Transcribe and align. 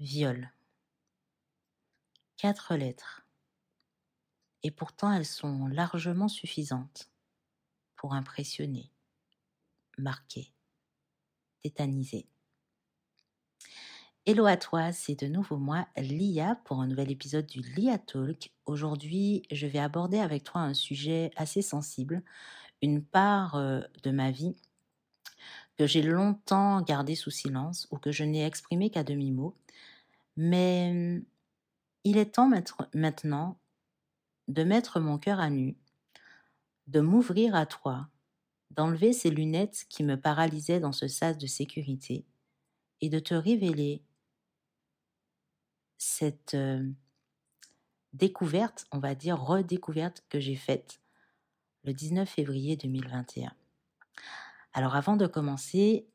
Viol. 0.00 0.50
Quatre 2.38 2.74
lettres. 2.74 3.26
Et 4.62 4.70
pourtant 4.70 5.12
elles 5.12 5.26
sont 5.26 5.66
largement 5.66 6.28
suffisantes 6.28 7.10
pour 7.96 8.14
impressionner, 8.14 8.90
marquer, 9.98 10.54
tétaniser. 11.62 12.26
Hello 14.24 14.46
à 14.46 14.56
toi, 14.56 14.90
c'est 14.92 15.20
de 15.20 15.26
nouveau 15.26 15.58
moi, 15.58 15.86
Lia, 15.98 16.54
pour 16.64 16.80
un 16.80 16.86
nouvel 16.86 17.10
épisode 17.10 17.44
du 17.44 17.60
Lia 17.60 17.98
Talk. 17.98 18.52
Aujourd'hui, 18.64 19.42
je 19.50 19.66
vais 19.66 19.80
aborder 19.80 20.20
avec 20.20 20.44
toi 20.44 20.62
un 20.62 20.72
sujet 20.72 21.30
assez 21.36 21.60
sensible, 21.60 22.22
une 22.80 23.04
part 23.04 23.56
euh, 23.56 23.82
de 24.02 24.12
ma 24.12 24.30
vie 24.30 24.56
que 25.76 25.86
j'ai 25.86 26.02
longtemps 26.02 26.80
gardé 26.82 27.14
sous 27.14 27.30
silence 27.30 27.86
ou 27.90 27.98
que 27.98 28.12
je 28.12 28.24
n'ai 28.24 28.46
exprimé 28.46 28.90
qu'à 28.90 29.02
demi-mot. 29.02 29.54
Mais 30.36 30.90
hum, 30.90 31.24
il 32.04 32.16
est 32.16 32.34
temps 32.34 32.50
maintenant 32.94 33.58
de 34.48 34.64
mettre 34.64 35.00
mon 35.00 35.18
cœur 35.18 35.40
à 35.40 35.50
nu, 35.50 35.76
de 36.86 37.00
m'ouvrir 37.00 37.54
à 37.54 37.66
toi, 37.66 38.08
d'enlever 38.70 39.12
ces 39.12 39.30
lunettes 39.30 39.86
qui 39.88 40.02
me 40.02 40.16
paralysaient 40.20 40.80
dans 40.80 40.92
ce 40.92 41.08
sas 41.08 41.36
de 41.38 41.46
sécurité 41.46 42.24
et 43.00 43.08
de 43.08 43.18
te 43.18 43.34
révéler 43.34 44.02
cette 45.98 46.54
euh, 46.54 46.88
découverte, 48.12 48.86
on 48.92 48.98
va 48.98 49.14
dire 49.14 49.40
redécouverte 49.40 50.24
que 50.28 50.40
j'ai 50.40 50.56
faite 50.56 51.00
le 51.84 51.92
19 51.92 52.28
février 52.28 52.76
2021. 52.76 53.52
Alors 54.72 54.94
avant 54.96 55.16
de 55.16 55.26
commencer, 55.26 56.06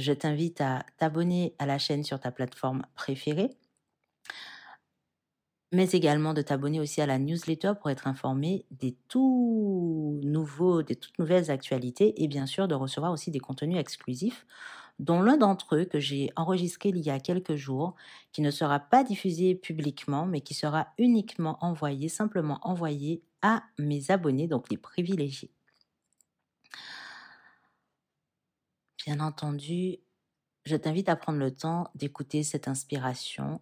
je 0.00 0.12
t'invite 0.12 0.60
à 0.60 0.84
t'abonner 0.98 1.54
à 1.58 1.66
la 1.66 1.78
chaîne 1.78 2.04
sur 2.04 2.18
ta 2.20 2.32
plateforme 2.32 2.82
préférée, 2.96 3.50
mais 5.72 5.88
également 5.92 6.34
de 6.34 6.42
t'abonner 6.42 6.80
aussi 6.80 7.00
à 7.00 7.06
la 7.06 7.18
newsletter 7.18 7.72
pour 7.80 7.90
être 7.90 8.08
informé 8.08 8.66
des 8.72 8.96
tout 9.08 10.20
nouveaux, 10.24 10.82
des 10.82 10.96
toutes 10.96 11.18
nouvelles 11.18 11.50
actualités 11.50 12.22
et 12.22 12.28
bien 12.28 12.46
sûr 12.46 12.66
de 12.66 12.74
recevoir 12.74 13.12
aussi 13.12 13.30
des 13.30 13.38
contenus 13.38 13.78
exclusifs 13.78 14.46
dont 15.00 15.22
l'un 15.22 15.38
d'entre 15.38 15.76
eux 15.76 15.86
que 15.86 16.00
j'ai 16.00 16.30
enregistré 16.36 16.90
il 16.90 16.98
y 17.00 17.10
a 17.10 17.20
quelques 17.20 17.56
jours, 17.56 17.96
qui 18.32 18.42
ne 18.42 18.52
sera 18.52 18.80
pas 18.80 19.04
diffusé 19.04 19.56
publiquement, 19.56 20.26
mais 20.26 20.42
qui 20.42 20.54
sera 20.54 20.88
uniquement 20.98 21.58
envoyé, 21.62 22.08
simplement 22.08 22.60
envoyé 22.62 23.24
à 23.42 23.64
mes 23.80 24.12
abonnés, 24.12 24.48
donc 24.48 24.70
les 24.70 24.78
privilégiés. 24.78 25.50
Bien 29.04 29.20
entendu, 29.20 29.98
je 30.64 30.76
t'invite 30.76 31.08
à 31.08 31.16
prendre 31.16 31.38
le 31.38 31.54
temps 31.54 31.90
d'écouter 31.94 32.42
cette 32.42 32.68
inspiration, 32.68 33.60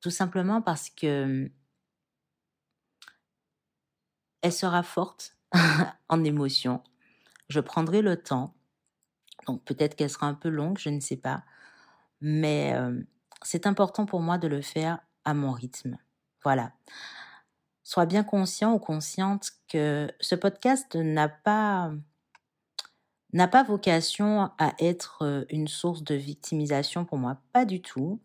tout 0.00 0.10
simplement 0.10 0.62
parce 0.62 0.90
que 0.90 1.50
elle 4.42 4.52
sera 4.52 4.82
forte 4.82 5.36
en 6.08 6.24
émotion. 6.24 6.82
Je 7.48 7.60
prendrai 7.60 8.02
le 8.02 8.20
temps 8.22 8.54
donc 9.48 9.64
peut-être 9.64 9.96
qu'elle 9.96 10.10
sera 10.10 10.26
un 10.26 10.34
peu 10.34 10.50
longue, 10.50 10.78
je 10.78 10.90
ne 10.90 11.00
sais 11.00 11.16
pas. 11.16 11.42
Mais 12.20 12.74
euh, 12.74 13.00
c'est 13.42 13.66
important 13.66 14.04
pour 14.04 14.20
moi 14.20 14.36
de 14.36 14.46
le 14.46 14.60
faire 14.60 14.98
à 15.24 15.32
mon 15.32 15.52
rythme. 15.52 15.96
Voilà. 16.44 16.72
Sois 17.82 18.04
bien 18.04 18.24
conscient 18.24 18.74
ou 18.74 18.78
consciente 18.78 19.50
que 19.68 20.12
ce 20.20 20.34
podcast 20.34 20.94
n'a 20.96 21.30
pas 21.30 21.92
n'a 23.32 23.48
pas 23.48 23.62
vocation 23.62 24.50
à 24.58 24.74
être 24.78 25.46
une 25.50 25.68
source 25.68 26.02
de 26.02 26.14
victimisation 26.14 27.04
pour 27.04 27.18
moi, 27.18 27.40
pas 27.52 27.64
du 27.64 27.82
tout. 27.82 28.20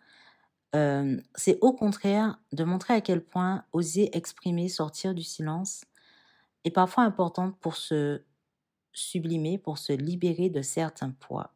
C'est 1.35 1.59
au 1.61 1.73
contraire 1.73 2.39
de 2.51 2.63
montrer 2.63 2.93
à 2.95 3.01
quel 3.01 3.23
point 3.23 3.65
oser 3.73 4.15
exprimer, 4.17 4.69
sortir 4.69 5.13
du 5.13 5.23
silence 5.23 5.81
est 6.63 6.71
parfois 6.71 7.03
important 7.03 7.51
pour 7.51 7.75
se 7.75 8.23
sublimer, 8.93 9.57
pour 9.57 9.77
se 9.77 9.93
libérer 9.93 10.49
de 10.49 10.61
certains 10.61 11.11
poids. 11.11 11.53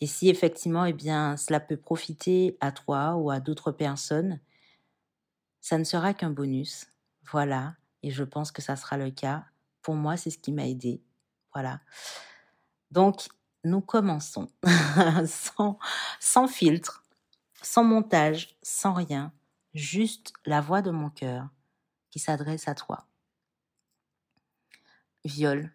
Et 0.00 0.06
si 0.06 0.28
effectivement, 0.28 0.84
eh 0.84 0.92
bien, 0.92 1.36
cela 1.36 1.60
peut 1.60 1.76
profiter 1.76 2.56
à 2.60 2.72
toi 2.72 3.16
ou 3.16 3.30
à 3.30 3.40
d'autres 3.40 3.72
personnes, 3.72 4.40
ça 5.60 5.76
ne 5.76 5.84
sera 5.84 6.14
qu'un 6.14 6.30
bonus. 6.30 6.86
Voilà. 7.30 7.74
Et 8.02 8.10
je 8.10 8.24
pense 8.24 8.52
que 8.52 8.62
ça 8.62 8.76
sera 8.76 8.96
le 8.96 9.10
cas. 9.10 9.44
Pour 9.82 9.94
moi, 9.94 10.16
c'est 10.16 10.30
ce 10.30 10.38
qui 10.38 10.52
m'a 10.52 10.66
aidé. 10.68 11.02
Voilà. 11.52 11.80
Donc, 12.90 13.28
nous 13.64 13.80
commençons 13.80 14.48
sans, 15.26 16.48
filtre, 16.48 17.04
sans 17.62 17.84
montage, 17.84 18.56
sans 18.62 18.92
rien. 18.92 19.32
Juste 19.74 20.32
la 20.46 20.60
voix 20.60 20.82
de 20.82 20.90
mon 20.90 21.10
cœur 21.10 21.48
qui 22.10 22.18
s'adresse 22.18 22.68
à 22.68 22.74
toi 22.74 23.08
viol. 25.24 25.70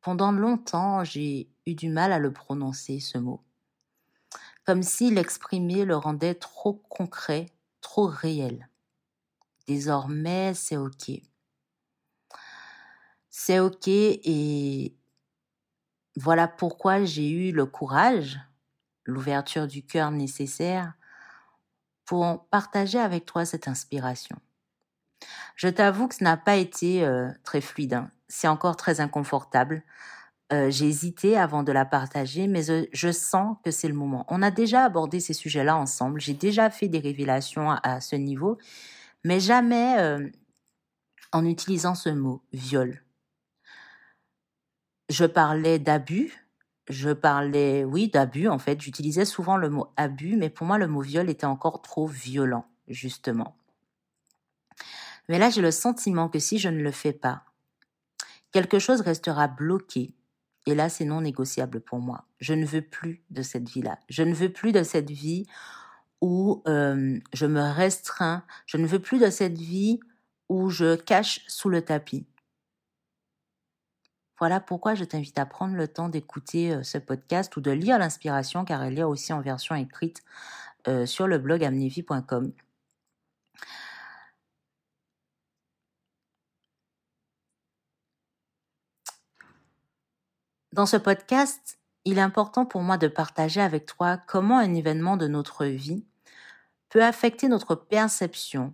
Pendant 0.00 0.32
longtemps, 0.32 1.04
j'ai 1.04 1.50
eu 1.66 1.74
du 1.74 1.90
mal 1.90 2.12
à 2.12 2.18
le 2.18 2.32
prononcer, 2.32 3.00
ce 3.00 3.18
mot. 3.18 3.42
Comme 4.64 4.82
si 4.82 5.10
l'exprimer 5.10 5.84
le 5.84 5.96
rendait 5.96 6.34
trop 6.34 6.74
concret, 6.74 7.46
trop 7.80 8.06
réel. 8.06 8.68
Désormais, 9.66 10.54
c'est 10.54 10.76
OK. 10.76 11.10
C'est 13.42 13.58
OK 13.58 13.88
et 13.88 14.94
voilà 16.14 16.46
pourquoi 16.46 17.04
j'ai 17.04 17.30
eu 17.30 17.52
le 17.52 17.64
courage, 17.64 18.38
l'ouverture 19.06 19.66
du 19.66 19.82
cœur 19.82 20.10
nécessaire 20.10 20.92
pour 22.04 22.44
partager 22.50 22.98
avec 22.98 23.24
toi 23.24 23.46
cette 23.46 23.66
inspiration. 23.66 24.36
Je 25.56 25.68
t'avoue 25.68 26.06
que 26.06 26.16
ce 26.16 26.22
n'a 26.22 26.36
pas 26.36 26.56
été 26.56 27.02
euh, 27.02 27.30
très 27.42 27.62
fluide. 27.62 27.94
Hein 27.94 28.10
c'est 28.28 28.46
encore 28.46 28.76
très 28.76 29.00
inconfortable. 29.00 29.84
Euh, 30.52 30.70
j'ai 30.70 30.88
hésité 30.88 31.38
avant 31.38 31.62
de 31.62 31.72
la 31.72 31.86
partager, 31.86 32.46
mais 32.46 32.60
je, 32.92 33.10
sens 33.10 33.56
que 33.64 33.70
c'est 33.70 33.88
le 33.88 33.94
moment. 33.94 34.26
On 34.28 34.42
a 34.42 34.50
déjà 34.50 34.84
abordé 34.84 35.18
ces 35.18 35.32
sujets-là 35.32 35.78
ensemble. 35.78 36.20
J'ai 36.20 36.34
déjà 36.34 36.68
fait 36.68 36.88
des 36.88 36.98
révélations 36.98 37.70
à, 37.70 38.02
ce 38.02 38.16
niveau, 38.16 38.58
mais 39.24 39.40
jamais 39.40 39.98
euh, 39.98 40.28
en 41.32 41.46
utilisant 41.46 41.94
ce 41.94 42.10
mot 42.10 42.42
viol. 42.52 43.02
Je 45.10 45.24
parlais 45.24 45.80
d'abus. 45.80 46.46
Je 46.88 47.10
parlais, 47.10 47.84
oui, 47.84 48.08
d'abus 48.08 48.48
en 48.48 48.58
fait. 48.58 48.80
J'utilisais 48.80 49.24
souvent 49.24 49.56
le 49.56 49.68
mot 49.68 49.88
abus, 49.96 50.36
mais 50.36 50.50
pour 50.50 50.66
moi 50.66 50.78
le 50.78 50.86
mot 50.86 51.00
viol 51.00 51.28
était 51.28 51.46
encore 51.46 51.82
trop 51.82 52.06
violent, 52.06 52.64
justement. 52.88 53.56
Mais 55.28 55.38
là, 55.38 55.50
j'ai 55.50 55.62
le 55.62 55.72
sentiment 55.72 56.28
que 56.28 56.38
si 56.38 56.58
je 56.58 56.68
ne 56.68 56.80
le 56.80 56.92
fais 56.92 57.12
pas, 57.12 57.42
quelque 58.52 58.78
chose 58.78 59.00
restera 59.00 59.48
bloqué. 59.48 60.14
Et 60.66 60.74
là, 60.74 60.88
c'est 60.88 61.04
non 61.04 61.22
négociable 61.22 61.80
pour 61.80 61.98
moi. 61.98 62.26
Je 62.38 62.54
ne 62.54 62.64
veux 62.64 62.82
plus 62.82 63.22
de 63.30 63.42
cette 63.42 63.68
vie-là. 63.68 63.98
Je 64.08 64.22
ne 64.22 64.34
veux 64.34 64.52
plus 64.52 64.72
de 64.72 64.84
cette 64.84 65.10
vie 65.10 65.46
où 66.20 66.62
euh, 66.68 67.18
je 67.32 67.46
me 67.46 67.62
restreins. 67.62 68.44
Je 68.66 68.76
ne 68.76 68.86
veux 68.86 69.00
plus 69.00 69.18
de 69.18 69.30
cette 69.30 69.58
vie 69.58 69.98
où 70.48 70.68
je 70.68 70.94
cache 70.94 71.40
sous 71.48 71.68
le 71.68 71.82
tapis. 71.82 72.26
Voilà 74.40 74.58
pourquoi 74.58 74.94
je 74.94 75.04
t'invite 75.04 75.38
à 75.38 75.44
prendre 75.44 75.74
le 75.74 75.86
temps 75.86 76.08
d'écouter 76.08 76.72
euh, 76.72 76.82
ce 76.82 76.96
podcast 76.96 77.54
ou 77.56 77.60
de 77.60 77.70
lire 77.70 77.98
l'inspiration 77.98 78.64
car 78.64 78.82
elle 78.82 78.98
est 78.98 79.02
aussi 79.04 79.34
en 79.34 79.42
version 79.42 79.74
écrite 79.74 80.22
euh, 80.88 81.04
sur 81.04 81.26
le 81.26 81.38
blog 81.38 81.62
amnevi.com. 81.62 82.52
Dans 90.72 90.86
ce 90.86 90.96
podcast, 90.96 91.78
il 92.06 92.16
est 92.16 92.22
important 92.22 92.64
pour 92.64 92.80
moi 92.80 92.96
de 92.96 93.08
partager 93.08 93.60
avec 93.60 93.84
toi 93.84 94.16
comment 94.16 94.58
un 94.58 94.72
événement 94.74 95.18
de 95.18 95.26
notre 95.26 95.66
vie 95.66 96.06
peut 96.88 97.04
affecter 97.04 97.48
notre 97.48 97.74
perception 97.74 98.72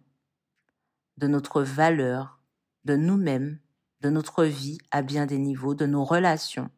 de 1.16 1.26
notre 1.26 1.62
valeur, 1.62 2.38
de 2.84 2.94
nous-mêmes, 2.94 3.58
de 4.06 4.10
notre 4.10 4.44
vie 4.44 4.78
à 4.92 5.02
bien 5.02 5.26
des 5.26 5.38
niveaux, 5.38 5.74
de 5.74 5.84
nos 5.84 6.04
relations. 6.04 6.70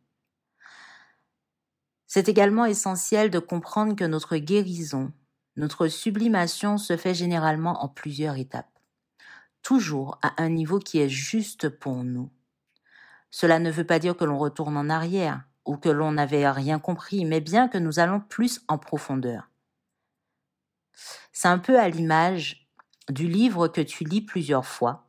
C'est 2.06 2.30
également 2.30 2.64
essentiel 2.64 3.28
de 3.28 3.38
comprendre 3.38 3.94
que 3.94 4.04
notre 4.04 4.38
guérison, 4.38 5.12
notre 5.56 5.88
sublimation 5.88 6.78
se 6.78 6.96
fait 6.96 7.12
généralement 7.12 7.84
en 7.84 7.88
plusieurs 7.88 8.36
étapes, 8.36 8.80
toujours 9.60 10.18
à 10.22 10.42
un 10.42 10.48
niveau 10.48 10.78
qui 10.78 11.00
est 11.00 11.10
juste 11.10 11.68
pour 11.68 12.02
nous. 12.02 12.30
Cela 13.30 13.58
ne 13.58 13.70
veut 13.70 13.84
pas 13.84 13.98
dire 13.98 14.16
que 14.16 14.24
l'on 14.24 14.38
retourne 14.38 14.78
en 14.78 14.88
arrière 14.88 15.44
ou 15.66 15.76
que 15.76 15.90
l'on 15.90 16.12
n'avait 16.12 16.48
rien 16.50 16.78
compris, 16.78 17.26
mais 17.26 17.42
bien 17.42 17.68
que 17.68 17.76
nous 17.76 17.98
allons 17.98 18.20
plus 18.20 18.62
en 18.68 18.78
profondeur. 18.78 19.50
C'est 21.32 21.48
un 21.48 21.58
peu 21.58 21.78
à 21.78 21.90
l'image 21.90 22.70
du 23.10 23.28
livre 23.28 23.68
que 23.68 23.82
tu 23.82 24.04
lis 24.04 24.22
plusieurs 24.22 24.64
fois. 24.64 25.07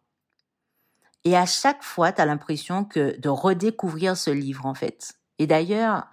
Et 1.25 1.35
à 1.35 1.45
chaque 1.45 1.83
fois, 1.83 2.11
tu 2.11 2.21
as 2.21 2.25
l'impression 2.25 2.85
que 2.85 3.19
de 3.19 3.29
redécouvrir 3.29 4.15
ce 4.15 4.31
livre, 4.31 4.65
en 4.65 4.73
fait. 4.73 5.13
Et 5.37 5.47
d'ailleurs, 5.47 6.07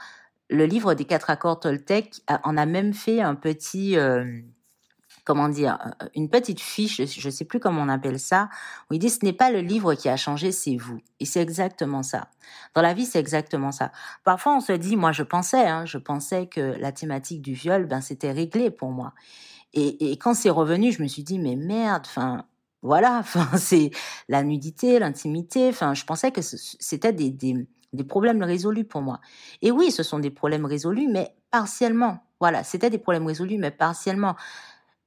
le 0.48 0.66
livre 0.66 0.94
des 0.94 1.04
quatre 1.04 1.30
accords 1.30 1.60
Toltec 1.60 2.22
en 2.44 2.56
a 2.56 2.66
même 2.66 2.92
fait 2.92 3.20
un 3.20 3.34
petit, 3.34 3.96
euh, 3.96 4.40
comment 5.24 5.48
dire, 5.48 5.78
euh, 6.02 6.08
une 6.14 6.28
petite 6.28 6.60
fiche, 6.60 7.04
je 7.04 7.26
ne 7.26 7.32
sais 7.32 7.44
plus 7.44 7.60
comment 7.60 7.82
on 7.82 7.88
appelle 7.88 8.20
ça, 8.20 8.48
où 8.90 8.94
il 8.94 8.98
dit 8.98 9.10
ce 9.10 9.24
n'est 9.24 9.32
pas 9.32 9.50
le 9.50 9.60
livre 9.60 9.94
qui 9.94 10.08
a 10.08 10.16
changé, 10.16 10.52
c'est 10.52 10.76
vous. 10.76 11.00
Et 11.20 11.24
c'est 11.24 11.40
exactement 11.40 12.02
ça. 12.02 12.28
Dans 12.74 12.82
la 12.82 12.94
vie, 12.94 13.06
c'est 13.06 13.18
exactement 13.18 13.72
ça. 13.72 13.92
Parfois, 14.24 14.56
on 14.56 14.60
se 14.60 14.72
dit, 14.72 14.96
moi, 14.96 15.12
je 15.12 15.24
pensais, 15.24 15.66
hein, 15.66 15.84
je 15.84 15.98
pensais 15.98 16.46
que 16.46 16.60
la 16.78 16.92
thématique 16.92 17.42
du 17.42 17.54
viol, 17.54 17.86
ben, 17.86 18.00
c'était 18.00 18.32
réglé 18.32 18.70
pour 18.70 18.90
moi. 18.90 19.12
Et, 19.72 20.12
et 20.12 20.16
quand 20.16 20.34
c'est 20.34 20.50
revenu, 20.50 20.92
je 20.92 21.02
me 21.02 21.08
suis 21.08 21.24
dit, 21.24 21.38
mais 21.38 21.56
merde, 21.56 22.04
enfin, 22.06 22.46
voilà, 22.86 23.18
enfin, 23.20 23.48
c'est 23.58 23.90
la 24.28 24.42
nudité, 24.42 24.98
l'intimité. 24.98 25.68
Enfin, 25.68 25.94
je 25.94 26.04
pensais 26.04 26.30
que 26.30 26.40
c'était 26.42 27.12
des, 27.12 27.30
des, 27.30 27.66
des 27.92 28.04
problèmes 28.04 28.42
résolus 28.42 28.84
pour 28.84 29.02
moi. 29.02 29.20
Et 29.60 29.70
oui, 29.70 29.90
ce 29.90 30.02
sont 30.02 30.18
des 30.18 30.30
problèmes 30.30 30.64
résolus, 30.64 31.08
mais 31.08 31.34
partiellement. 31.50 32.20
Voilà, 32.40 32.64
c'était 32.64 32.90
des 32.90 32.98
problèmes 32.98 33.26
résolus, 33.26 33.58
mais 33.58 33.70
partiellement. 33.70 34.36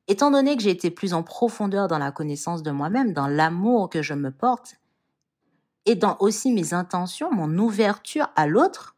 Étant 0.08 0.32
donné 0.32 0.58
que 0.58 0.64
j'ai 0.64 0.72
été 0.72 0.90
plus 0.90 1.14
en 1.14 1.24
profondeur 1.24 1.88
dans 1.88 2.00
la 2.00 2.12
connaissance 2.12 2.64
de 2.64 2.72
moi-même, 2.72 3.14
dans 3.14 3.28
l'amour 3.28 3.90
que 3.90 4.02
je 4.02 4.14
me 4.14 4.32
porte, 4.32 4.76
et 5.86 5.96
dans 5.96 6.18
aussi 6.20 6.52
mes 6.52 6.74
intentions, 6.74 7.32
mon 7.32 7.58
ouverture 7.58 8.30
à 8.36 8.48
l'autre, 8.48 8.96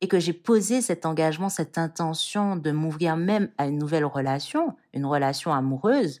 et 0.00 0.08
que 0.08 0.18
j'ai 0.18 0.32
posé 0.32 0.82
cet 0.82 1.06
engagement, 1.06 1.48
cette 1.48 1.78
intention 1.78 2.56
de 2.56 2.70
m'ouvrir 2.70 3.16
même 3.16 3.50
à 3.56 3.66
une 3.66 3.78
nouvelle 3.78 4.04
relation, 4.04 4.76
une 4.92 5.06
relation 5.06 5.52
amoureuse, 5.52 6.20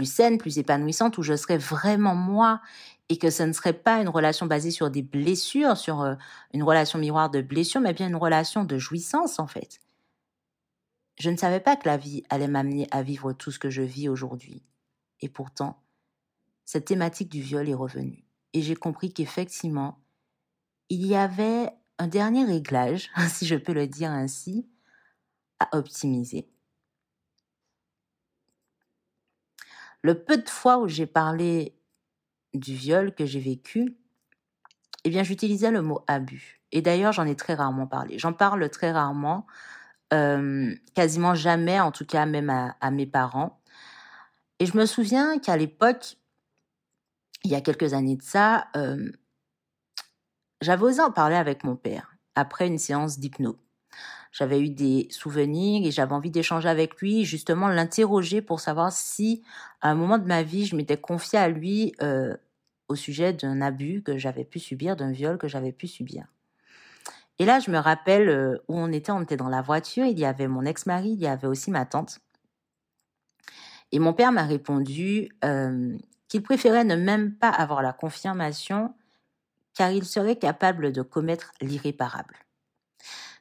plus 0.00 0.10
saine, 0.10 0.38
plus 0.38 0.56
épanouissante, 0.56 1.18
où 1.18 1.22
je 1.22 1.36
serais 1.36 1.58
vraiment 1.58 2.14
moi 2.14 2.62
et 3.10 3.18
que 3.18 3.28
ce 3.28 3.42
ne 3.42 3.52
serait 3.52 3.74
pas 3.74 4.00
une 4.00 4.08
relation 4.08 4.46
basée 4.46 4.70
sur 4.70 4.88
des 4.88 5.02
blessures, 5.02 5.76
sur 5.76 6.00
euh, 6.00 6.14
une 6.54 6.62
relation 6.62 6.98
miroir 6.98 7.28
de 7.28 7.42
blessures, 7.42 7.82
mais 7.82 7.92
bien 7.92 8.08
une 8.08 8.16
relation 8.16 8.64
de 8.64 8.78
jouissance 8.78 9.38
en 9.38 9.46
fait. 9.46 9.80
Je 11.18 11.28
ne 11.28 11.36
savais 11.36 11.60
pas 11.60 11.76
que 11.76 11.86
la 11.86 11.98
vie 11.98 12.22
allait 12.30 12.48
m'amener 12.48 12.88
à 12.92 13.02
vivre 13.02 13.34
tout 13.34 13.50
ce 13.50 13.58
que 13.58 13.68
je 13.68 13.82
vis 13.82 14.08
aujourd'hui. 14.08 14.62
Et 15.20 15.28
pourtant, 15.28 15.82
cette 16.64 16.86
thématique 16.86 17.28
du 17.28 17.42
viol 17.42 17.68
est 17.68 17.74
revenue. 17.74 18.24
Et 18.54 18.62
j'ai 18.62 18.76
compris 18.76 19.12
qu'effectivement, 19.12 19.98
il 20.88 21.06
y 21.06 21.14
avait 21.14 21.68
un 21.98 22.06
dernier 22.06 22.46
réglage, 22.46 23.10
si 23.28 23.44
je 23.44 23.56
peux 23.56 23.74
le 23.74 23.86
dire 23.86 24.10
ainsi, 24.10 24.66
à 25.58 25.76
optimiser. 25.76 26.48
Le 30.02 30.22
peu 30.22 30.38
de 30.38 30.48
fois 30.48 30.78
où 30.78 30.88
j'ai 30.88 31.06
parlé 31.06 31.76
du 32.54 32.74
viol 32.74 33.14
que 33.14 33.26
j'ai 33.26 33.40
vécu, 33.40 33.96
eh 35.04 35.10
bien, 35.10 35.22
j'utilisais 35.22 35.70
le 35.70 35.82
mot 35.82 36.04
abus. 36.06 36.60
Et 36.72 36.82
d'ailleurs, 36.82 37.12
j'en 37.12 37.26
ai 37.26 37.36
très 37.36 37.54
rarement 37.54 37.86
parlé. 37.86 38.18
J'en 38.18 38.32
parle 38.32 38.68
très 38.70 38.92
rarement, 38.92 39.46
euh, 40.12 40.74
quasiment 40.94 41.34
jamais, 41.34 41.80
en 41.80 41.92
tout 41.92 42.06
cas 42.06 42.26
même 42.26 42.50
à, 42.50 42.90
mes 42.90 43.06
parents. 43.06 43.60
Et 44.58 44.66
je 44.66 44.76
me 44.76 44.86
souviens 44.86 45.38
qu'à 45.38 45.56
l'époque, 45.56 46.16
il 47.44 47.50
y 47.50 47.54
a 47.54 47.60
quelques 47.60 47.94
années 47.94 48.16
de 48.16 48.22
ça, 48.22 48.68
euh, 48.76 49.10
j'avais 50.60 50.82
osé 50.82 51.00
en 51.00 51.10
parler 51.10 51.36
avec 51.36 51.64
mon 51.64 51.76
père 51.76 52.16
après 52.34 52.66
une 52.66 52.78
séance 52.78 53.18
d'hypnose. 53.18 53.56
J'avais 54.32 54.60
eu 54.60 54.70
des 54.70 55.08
souvenirs 55.10 55.86
et 55.86 55.90
j'avais 55.90 56.12
envie 56.12 56.30
d'échanger 56.30 56.68
avec 56.68 57.00
lui, 57.00 57.24
justement 57.24 57.68
l'interroger 57.68 58.42
pour 58.42 58.60
savoir 58.60 58.92
si, 58.92 59.42
à 59.80 59.90
un 59.90 59.94
moment 59.94 60.18
de 60.18 60.26
ma 60.26 60.42
vie, 60.42 60.66
je 60.66 60.76
m'étais 60.76 60.96
confiée 60.96 61.38
à 61.38 61.48
lui 61.48 61.94
euh, 62.00 62.36
au 62.88 62.94
sujet 62.94 63.32
d'un 63.32 63.60
abus 63.60 64.02
que 64.02 64.18
j'avais 64.18 64.44
pu 64.44 64.58
subir, 64.58 64.96
d'un 64.96 65.10
viol 65.10 65.38
que 65.38 65.48
j'avais 65.48 65.72
pu 65.72 65.88
subir. 65.88 66.26
Et 67.38 67.44
là, 67.44 67.58
je 67.58 67.70
me 67.70 67.78
rappelle 67.78 68.28
euh, 68.28 68.58
où 68.68 68.78
on 68.78 68.92
était, 68.92 69.12
on 69.12 69.22
était 69.22 69.36
dans 69.36 69.48
la 69.48 69.62
voiture, 69.62 70.04
il 70.04 70.18
y 70.18 70.24
avait 70.24 70.46
mon 70.46 70.64
ex-mari, 70.64 71.10
il 71.12 71.20
y 71.20 71.26
avait 71.26 71.46
aussi 71.46 71.70
ma 71.70 71.86
tante. 71.86 72.20
Et 73.92 73.98
mon 73.98 74.12
père 74.12 74.30
m'a 74.30 74.44
répondu 74.44 75.30
euh, 75.44 75.96
qu'il 76.28 76.42
préférait 76.42 76.84
ne 76.84 76.96
même 76.96 77.34
pas 77.34 77.48
avoir 77.48 77.82
la 77.82 77.92
confirmation 77.92 78.94
car 79.74 79.90
il 79.90 80.04
serait 80.04 80.36
capable 80.36 80.92
de 80.92 81.02
commettre 81.02 81.52
l'irréparable. 81.60 82.36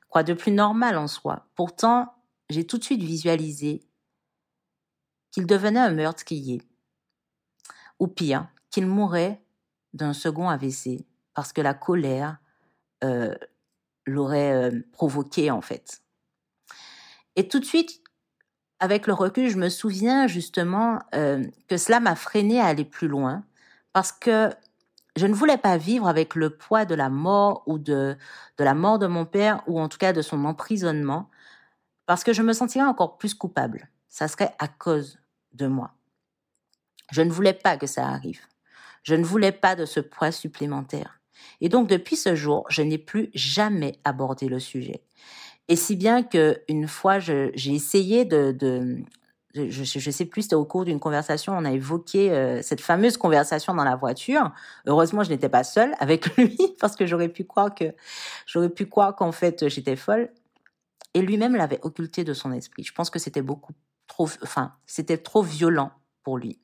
Quoi 0.10 0.24
de 0.24 0.34
plus 0.34 0.52
normal 0.52 0.98
en 0.98 1.08
soi 1.08 1.48
Pourtant, 1.56 2.14
j'ai 2.50 2.66
tout 2.66 2.78
de 2.78 2.84
suite 2.84 3.04
visualisé 3.04 3.88
qu'il 5.32 5.46
devenait 5.46 5.80
un 5.80 5.92
meurtrier. 5.92 6.62
Ou 8.00 8.08
pire, 8.08 8.48
qu'il 8.72 8.88
mourrait 8.88 9.42
d'un 9.94 10.14
second 10.14 10.50
AVC 10.50 11.06
parce 11.34 11.54
que 11.54 11.62
la 11.62 11.74
colère 11.74 12.38
euh, 13.04 13.36
l'aurait 14.06 14.72
euh, 14.72 14.82
provoqué 14.92 15.52
en 15.52 15.62
fait. 15.62 16.02
Et 17.36 17.48
tout 17.48 17.60
de 17.60 17.66
suite, 17.66 18.02
avec 18.80 19.08
le 19.08 19.14
recul, 19.14 19.50
je 19.50 19.58
me 19.58 19.70
souviens 19.70 20.28
justement 20.28 21.00
euh, 21.14 21.46
que 21.68 21.78
cela 21.78 22.00
m'a 22.00 22.16
freiné 22.16 22.60
à 22.60 22.66
aller 22.66 22.86
plus 22.86 23.08
loin 23.08 23.44
parce 23.94 24.12
que 24.12 24.50
je 25.16 25.28
ne 25.28 25.34
voulais 25.34 25.58
pas 25.58 25.78
vivre 25.78 26.08
avec 26.08 26.36
le 26.36 26.50
poids 26.50 26.86
de 26.86 26.96
la 26.96 27.10
mort 27.10 27.64
ou 27.66 27.78
de, 27.78 28.16
de 28.58 28.64
la 28.64 28.74
mort 28.74 29.00
de 29.00 29.08
mon 29.08 29.26
père 29.26 29.62
ou 29.68 29.80
en 29.80 29.90
tout 29.90 29.98
cas 29.98 30.14
de 30.14 30.22
son 30.22 30.46
emprisonnement 30.46 31.30
parce 32.06 32.24
que 32.24 32.34
je 32.34 32.42
me 32.42 32.54
sentirais 32.54 32.86
encore 32.86 33.18
plus 33.18 33.34
coupable. 33.34 33.90
Ça 34.08 34.28
serait 34.28 34.56
à 34.60 34.68
cause 34.68 35.20
de 35.54 35.68
moi. 35.68 35.92
Je 37.12 37.22
ne 37.22 37.32
voulais 37.32 37.54
pas 37.54 37.78
que 37.78 37.88
ça 37.88 38.08
arrive. 38.08 38.42
Je 39.04 39.16
ne 39.16 39.24
voulais 39.24 39.52
pas 39.52 39.76
de 39.76 39.86
ce 39.86 40.00
poids 40.00 40.32
supplémentaire. 40.32 41.20
Et 41.62 41.70
donc 41.70 41.88
depuis 41.88 42.16
ce 42.16 42.36
jour, 42.36 42.66
je 42.70 42.82
n'ai 42.82 42.98
plus 42.98 43.30
jamais 43.34 44.00
abordé 44.04 44.48
le 44.48 44.60
sujet. 44.60 45.04
Et 45.68 45.76
si 45.76 45.96
bien 45.96 46.24
que 46.24 46.62
une 46.68 46.88
fois, 46.88 47.20
j'ai 47.20 47.52
essayé 47.68 48.26
de, 48.26 49.04
je, 49.56 50.12
sais 50.12 50.26
plus, 50.26 50.44
c'était 50.44 50.56
au 50.56 50.66
cours 50.66 50.86
d'une 50.86 51.00
conversation, 51.00 51.54
on 51.58 51.66
a 51.66 51.72
évoqué 51.72 52.32
euh, 52.32 52.62
cette 52.62 52.82
fameuse 52.82 53.18
conversation 53.18 53.74
dans 53.74 53.84
la 53.84 53.96
voiture. 53.96 54.52
Heureusement, 54.86 55.24
je 55.24 55.30
n'étais 55.30 55.50
pas 55.50 55.64
seule 55.64 55.96
avec 56.00 56.36
lui 56.38 56.58
parce 56.80 56.96
que 56.96 57.06
j'aurais 57.06 57.30
pu 57.30 57.46
croire 57.46 57.74
que 57.74 57.96
j'aurais 58.46 58.70
pu 58.70 58.86
croire 58.86 59.16
qu'en 59.16 59.32
fait 59.32 59.68
j'étais 59.68 59.96
folle. 59.96 60.30
Et 61.16 61.22
lui-même 61.22 61.56
l'avait 61.56 61.80
occulté 61.82 62.24
de 62.24 62.34
son 62.34 62.52
esprit. 62.52 62.84
Je 62.84 62.94
pense 62.94 63.10
que 63.10 63.18
c'était 63.18 63.42
beaucoup 63.42 63.74
trop, 64.08 64.30
enfin, 64.44 64.74
c'était 64.86 65.18
trop 65.18 65.42
violent 65.42 65.92
pour 66.24 66.38
lui. 66.38 66.60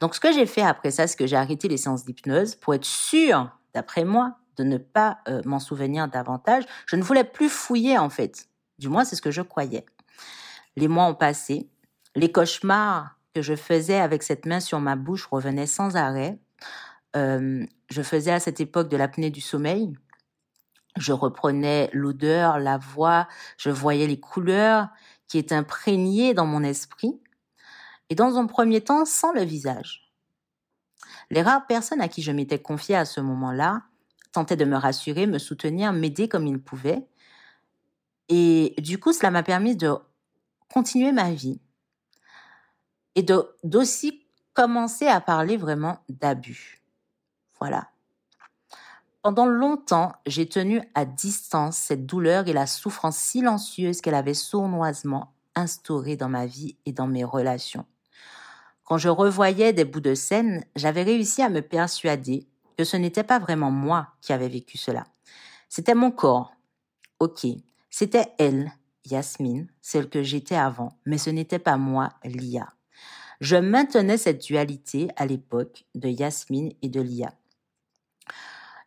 Donc, 0.00 0.14
ce 0.14 0.20
que 0.20 0.32
j'ai 0.32 0.46
fait 0.46 0.62
après 0.62 0.90
ça, 0.90 1.06
c'est 1.06 1.16
que 1.16 1.26
j'ai 1.26 1.36
arrêté 1.36 1.68
les 1.68 1.76
séances 1.76 2.04
d'hypnose 2.04 2.54
pour 2.54 2.74
être 2.74 2.84
sûre, 2.84 3.50
d'après 3.74 4.04
moi, 4.04 4.38
de 4.56 4.64
ne 4.64 4.78
pas 4.78 5.18
euh, 5.28 5.42
m'en 5.44 5.58
souvenir 5.58 6.08
davantage. 6.08 6.64
Je 6.86 6.96
ne 6.96 7.02
voulais 7.02 7.24
plus 7.24 7.48
fouiller 7.48 7.98
en 7.98 8.08
fait. 8.08 8.48
Du 8.78 8.88
moins, 8.88 9.04
c'est 9.04 9.16
ce 9.16 9.22
que 9.22 9.30
je 9.30 9.42
croyais. 9.42 9.84
Les 10.76 10.88
mois 10.88 11.06
ont 11.06 11.14
passé. 11.14 11.68
Les 12.14 12.30
cauchemars 12.30 13.18
que 13.34 13.42
je 13.42 13.54
faisais 13.54 13.98
avec 13.98 14.22
cette 14.22 14.46
main 14.46 14.60
sur 14.60 14.80
ma 14.80 14.96
bouche 14.96 15.26
revenaient 15.26 15.66
sans 15.66 15.96
arrêt. 15.96 16.38
Euh, 17.16 17.64
je 17.90 18.02
faisais 18.02 18.32
à 18.32 18.40
cette 18.40 18.60
époque 18.60 18.88
de 18.88 18.96
l'apnée 18.96 19.30
du 19.30 19.40
sommeil. 19.40 19.92
Je 20.96 21.12
reprenais 21.12 21.90
l'odeur, 21.92 22.58
la 22.58 22.78
voix, 22.78 23.28
je 23.58 23.70
voyais 23.70 24.06
les 24.06 24.18
couleurs 24.18 24.88
qui 25.28 25.38
étaient 25.38 25.54
imprégnées 25.54 26.34
dans 26.34 26.46
mon 26.46 26.62
esprit. 26.62 27.20
Et 28.08 28.14
dans 28.14 28.36
un 28.36 28.46
premier 28.46 28.80
temps, 28.80 29.04
sans 29.04 29.32
le 29.32 29.42
visage. 29.42 30.12
Les 31.30 31.42
rares 31.42 31.66
personnes 31.66 32.00
à 32.00 32.08
qui 32.08 32.22
je 32.22 32.32
m'étais 32.32 32.60
confiée 32.60 32.96
à 32.96 33.04
ce 33.04 33.20
moment-là 33.20 33.82
tentaient 34.32 34.56
de 34.56 34.64
me 34.64 34.76
rassurer, 34.76 35.26
me 35.26 35.38
soutenir, 35.38 35.92
m'aider 35.92 36.28
comme 36.28 36.46
ils 36.46 36.60
pouvaient. 36.60 37.06
Et 38.28 38.74
du 38.78 38.98
coup, 38.98 39.12
cela 39.12 39.30
m'a 39.30 39.42
permis 39.42 39.76
de 39.76 39.92
continuer 40.72 41.12
ma 41.12 41.32
vie 41.32 41.60
et 43.14 43.24
d'aussi 43.64 44.26
commencer 44.54 45.06
à 45.06 45.20
parler 45.20 45.56
vraiment 45.56 45.98
d'abus. 46.08 46.82
Voilà. 47.58 47.88
Pendant 49.22 49.46
longtemps, 49.46 50.12
j'ai 50.26 50.48
tenu 50.48 50.82
à 50.94 51.04
distance 51.04 51.76
cette 51.76 52.06
douleur 52.06 52.46
et 52.46 52.52
la 52.52 52.66
souffrance 52.66 53.16
silencieuse 53.16 54.00
qu'elle 54.00 54.14
avait 54.14 54.34
sournoisement 54.34 55.32
instaurée 55.54 56.16
dans 56.16 56.28
ma 56.28 56.46
vie 56.46 56.76
et 56.86 56.92
dans 56.92 57.06
mes 57.06 57.24
relations. 57.24 57.86
Quand 58.84 58.98
je 58.98 59.08
revoyais 59.08 59.72
des 59.72 59.84
bouts 59.84 60.00
de 60.00 60.14
scène, 60.14 60.64
j'avais 60.76 61.02
réussi 61.02 61.42
à 61.42 61.48
me 61.48 61.60
persuader 61.60 62.46
que 62.78 62.84
ce 62.84 62.96
n'était 62.96 63.24
pas 63.24 63.40
vraiment 63.40 63.72
moi 63.72 64.08
qui 64.20 64.32
avais 64.32 64.48
vécu 64.48 64.78
cela. 64.78 65.04
C'était 65.68 65.94
mon 65.94 66.12
corps. 66.12 66.52
Ok, 67.18 67.46
c'était 67.90 68.32
elle 68.38 68.70
Yasmine, 69.06 69.68
celle 69.80 70.08
que 70.08 70.22
j'étais 70.22 70.56
avant, 70.56 70.98
mais 71.04 71.18
ce 71.18 71.30
n'était 71.30 71.58
pas 71.58 71.76
moi, 71.76 72.10
Lia. 72.24 72.72
Je 73.40 73.56
maintenais 73.56 74.16
cette 74.16 74.42
dualité 74.42 75.08
à 75.16 75.26
l'époque 75.26 75.84
de 75.94 76.08
Yasmine 76.08 76.72
et 76.82 76.88
de 76.88 77.00
Lia. 77.00 77.32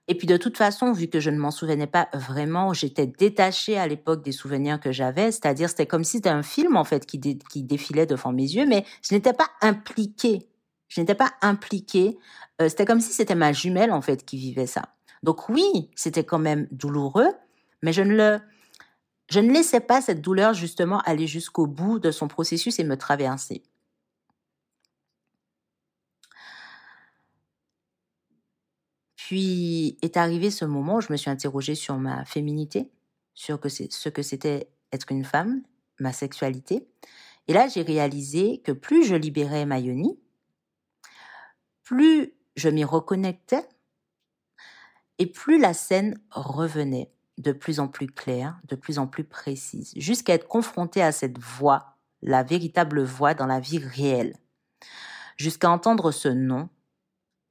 Et 0.07 0.15
puis 0.15 0.25
de 0.25 0.37
toute 0.37 0.57
façon, 0.57 0.91
vu 0.91 1.07
que 1.07 1.19
je 1.19 1.29
ne 1.29 1.37
m'en 1.37 1.51
souvenais 1.51 1.85
pas 1.85 2.09
vraiment, 2.13 2.73
j'étais 2.73 3.05
détachée 3.05 3.77
à 3.77 3.87
l'époque 3.87 4.23
des 4.23 4.31
souvenirs 4.31 4.79
que 4.79 4.91
j'avais, 4.91 5.31
c'est-à-dire 5.31 5.69
c'était 5.69 5.85
comme 5.85 6.03
si 6.03 6.17
c'était 6.17 6.29
un 6.29 6.41
film 6.41 6.77
en 6.77 6.83
fait 6.83 7.05
qui, 7.05 7.19
qui 7.19 7.61
défilait 7.61 8.07
devant 8.07 8.31
mes 8.31 8.41
yeux, 8.41 8.65
mais 8.65 8.85
je 9.03 9.13
n'étais 9.13 9.33
pas 9.33 9.49
impliquée. 9.61 10.47
Je 10.87 10.99
n'étais 10.99 11.13
pas 11.13 11.31
impliquée. 11.43 12.17
Euh, 12.59 12.69
c'était 12.69 12.85
comme 12.85 13.01
si 13.01 13.13
c'était 13.13 13.35
ma 13.35 13.53
jumelle 13.53 13.91
en 13.91 14.01
fait 14.01 14.25
qui 14.25 14.37
vivait 14.37 14.65
ça. 14.65 14.81
Donc 15.21 15.47
oui, 15.47 15.91
c'était 15.95 16.23
quand 16.23 16.39
même 16.39 16.67
douloureux, 16.71 17.29
mais 17.83 17.93
je 17.93 18.01
ne 18.01 18.15
le, 18.15 18.41
je 19.29 19.39
ne 19.39 19.51
laissais 19.51 19.79
pas 19.79 20.01
cette 20.01 20.21
douleur 20.21 20.53
justement 20.53 20.99
aller 21.01 21.27
jusqu'au 21.27 21.67
bout 21.67 21.99
de 21.99 22.11
son 22.11 22.27
processus 22.27 22.79
et 22.79 22.83
me 22.83 22.97
traverser. 22.97 23.63
Puis 29.15 29.97
est 30.01 30.17
arrivé 30.17 30.49
ce 30.49 30.65
moment 30.65 30.95
où 30.95 31.01
je 31.01 31.11
me 31.11 31.17
suis 31.17 31.29
interrogée 31.29 31.75
sur 31.75 31.97
ma 31.97 32.25
féminité, 32.25 32.89
sur 33.35 33.59
ce 33.63 34.09
que 34.09 34.23
c'était 34.23 34.71
être 34.91 35.11
une 35.11 35.23
femme, 35.23 35.61
ma 35.99 36.11
sexualité. 36.11 36.89
Et 37.47 37.53
là, 37.53 37.67
j'ai 37.67 37.83
réalisé 37.83 38.61
que 38.63 38.71
plus 38.71 39.05
je 39.05 39.13
libérais 39.13 39.67
ma 39.67 39.77
yoni, 39.79 40.19
plus 41.83 42.33
je 42.55 42.69
m'y 42.69 42.83
reconnectais, 42.83 43.67
et 45.19 45.27
plus 45.27 45.59
la 45.59 45.75
scène 45.75 46.19
revenait 46.31 47.11
de 47.39 47.53
plus 47.53 47.79
en 47.79 47.87
plus 47.87 48.07
claire, 48.07 48.59
de 48.65 48.75
plus 48.75 48.99
en 48.99 49.07
plus 49.07 49.23
précise, 49.23 49.93
jusqu'à 49.95 50.33
être 50.33 50.47
confrontée 50.47 51.01
à 51.01 51.11
cette 51.11 51.39
voix, 51.39 51.95
la 52.21 52.43
véritable 52.43 53.01
voix 53.01 53.33
dans 53.33 53.47
la 53.47 53.61
vie 53.61 53.79
réelle, 53.79 54.35
jusqu'à 55.37 55.71
entendre 55.71 56.11
ce 56.11 56.27
nom, 56.27 56.69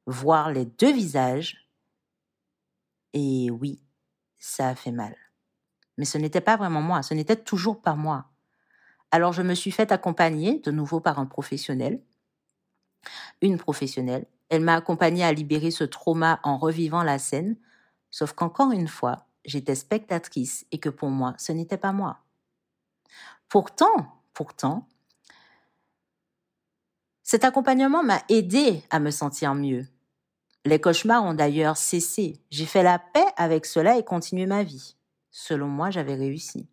voir 0.07 0.52
les 0.52 0.66
deux 0.66 0.92
visages, 0.92 1.68
et 3.14 3.50
oui, 3.50 3.80
ça 4.38 4.68
a 4.68 4.75
fait 4.75 4.92
mal. 4.92 5.16
Mais 5.97 6.04
ce 6.04 6.18
n'était 6.18 6.42
pas 6.42 6.59
vraiment 6.59 6.83
moi, 6.83 7.02
ce 7.02 7.14
n'était 7.14 7.37
toujours 7.37 7.80
pas 7.80 7.95
moi. 7.95 8.26
Alors 9.11 9.33
je 9.33 9.42
me 9.42 9.54
suis 9.54 9.71
fait 9.71 9.90
accompagner 9.90 10.61
de 10.61 10.71
nouveau 10.71 11.00
par 11.00 11.18
un 11.18 11.25
professionnel, 11.25 12.02
une 13.40 13.57
professionnelle. 13.57 14.26
Elle 14.50 14.61
m'a 14.61 14.75
accompagnée 14.75 15.25
à 15.25 15.33
libérer 15.33 15.71
ce 15.71 15.85
trauma 15.85 16.40
en 16.42 16.59
revivant 16.59 17.02
la 17.02 17.18
scène, 17.18 17.57
sauf 18.11 18.35
qu'encore 18.35 18.73
une 18.73 18.88
fois, 18.88 19.27
j'étais 19.49 19.75
spectatrice 19.75 20.67
et 20.71 20.78
que 20.78 20.88
pour 20.88 21.09
moi, 21.09 21.35
ce 21.38 21.52
n'était 21.52 21.78
pas 21.78 21.93
moi. 21.93 22.19
Pourtant, 23.49 24.23
pourtant, 24.35 24.87
cet 27.23 27.45
accompagnement 27.45 28.02
m'a 28.02 28.23
aidé 28.28 28.83
à 28.90 29.00
me 29.00 29.11
sentir 29.11 29.55
mieux. 29.55 29.87
Les 30.64 30.81
cauchemars 30.81 31.25
ont 31.25 31.35
d'ailleurs 31.35 31.76
cessé. 31.76 32.40
J'ai 32.50 32.67
fait 32.67 32.83
la 32.83 32.99
paix 32.99 33.26
avec 33.37 33.64
cela 33.67 33.99
et 33.99 34.05
continué 34.05 34.47
ma 34.47 34.62
vie. 34.62 34.97
Selon 35.31 35.69
moi, 35.69 35.90
j'avais 35.90 36.14
réussi. 36.14 36.69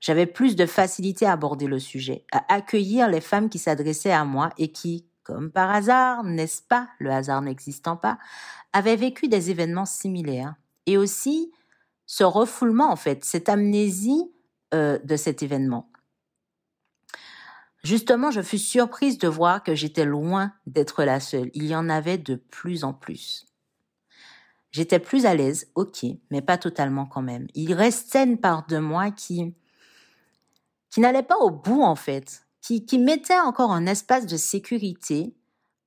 J'avais 0.00 0.26
plus 0.26 0.56
de 0.56 0.66
facilité 0.66 1.26
à 1.26 1.32
aborder 1.32 1.66
le 1.66 1.78
sujet, 1.78 2.24
à 2.32 2.54
accueillir 2.54 3.08
les 3.08 3.20
femmes 3.20 3.48
qui 3.48 3.58
s'adressaient 3.58 4.12
à 4.12 4.24
moi 4.24 4.50
et 4.58 4.72
qui, 4.72 5.06
comme 5.22 5.50
par 5.50 5.70
hasard, 5.70 6.24
n'est-ce 6.24 6.62
pas, 6.62 6.88
le 6.98 7.10
hasard 7.10 7.42
n'existant 7.42 7.96
pas, 7.96 8.18
avaient 8.72 8.96
vécu 8.96 9.28
des 9.28 9.50
événements 9.50 9.86
similaires. 9.86 10.54
Et 10.86 10.96
aussi 10.96 11.52
ce 12.06 12.24
refoulement, 12.24 12.90
en 12.90 12.96
fait, 12.96 13.24
cette 13.24 13.48
amnésie 13.48 14.32
euh, 14.74 14.98
de 15.04 15.16
cet 15.16 15.42
événement. 15.42 15.90
Justement, 17.84 18.30
je 18.30 18.42
fus 18.42 18.58
surprise 18.58 19.18
de 19.18 19.28
voir 19.28 19.62
que 19.62 19.74
j'étais 19.74 20.04
loin 20.04 20.52
d'être 20.66 21.04
la 21.04 21.20
seule. 21.20 21.50
Il 21.54 21.66
y 21.66 21.76
en 21.76 21.88
avait 21.88 22.18
de 22.18 22.34
plus 22.34 22.82
en 22.82 22.92
plus. 22.92 23.46
J'étais 24.72 24.98
plus 24.98 25.24
à 25.24 25.34
l'aise, 25.34 25.70
ok, 25.74 26.04
mais 26.30 26.42
pas 26.42 26.58
totalement 26.58 27.06
quand 27.06 27.22
même. 27.22 27.46
Il 27.54 27.74
restait 27.74 28.24
une 28.24 28.38
part 28.38 28.66
de 28.66 28.78
moi 28.78 29.10
qui, 29.10 29.54
qui 30.90 31.00
n'allait 31.00 31.22
pas 31.22 31.38
au 31.38 31.50
bout 31.50 31.82
en 31.82 31.94
fait, 31.94 32.46
qui, 32.60 32.84
qui 32.84 32.98
mettait 32.98 33.38
encore 33.38 33.72
un 33.72 33.86
espace 33.86 34.26
de 34.26 34.36
sécurité, 34.36 35.34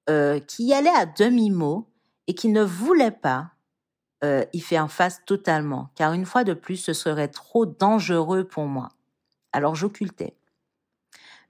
euh, 0.10 0.40
qui 0.40 0.68
y 0.68 0.74
allait 0.74 0.90
à 0.90 1.06
demi-mot 1.06 1.90
et 2.28 2.34
qui 2.34 2.48
ne 2.48 2.64
voulait 2.64 3.12
pas 3.12 3.52
euh, 4.24 4.44
y 4.54 4.60
faire 4.60 4.92
face 4.92 5.24
totalement, 5.26 5.90
car 5.96 6.14
une 6.14 6.26
fois 6.26 6.44
de 6.44 6.54
plus, 6.54 6.78
ce 6.78 6.94
serait 6.94 7.30
trop 7.30 7.66
dangereux 7.66 8.44
pour 8.44 8.66
moi. 8.66 8.90
Alors 9.54 9.76
j'occultais, 9.76 10.36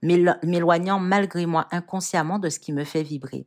m'éloignant 0.01 0.99
malgré 0.99 1.45
moi 1.45 1.67
inconsciemment 1.71 2.39
de 2.39 2.49
ce 2.49 2.59
qui 2.59 2.71
me 2.71 2.83
fait 2.83 3.03
vibrer. 3.03 3.45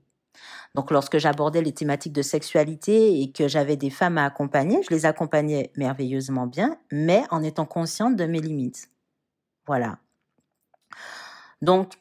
Donc 0.75 0.91
lorsque 0.91 1.19
j'abordais 1.19 1.63
les 1.63 1.73
thématiques 1.73 2.13
de 2.13 2.23
sexualité 2.23 3.21
et 3.21 3.31
que 3.31 3.47
j'avais 3.47 3.77
des 3.77 3.91
femmes 3.91 4.19
à 4.19 4.25
accompagner, 4.25 4.83
je 4.83 4.95
les 4.95 5.07
accompagnais 5.07 5.71
merveilleusement 5.77 6.47
bien, 6.47 6.79
mais 6.91 7.23
en 7.31 7.43
étant 7.43 7.67
consciente 7.67 8.17
de 8.17 8.25
mes 8.25 8.41
limites. 8.41 8.91
Voilà. 9.67 9.99
Donc, 11.61 11.95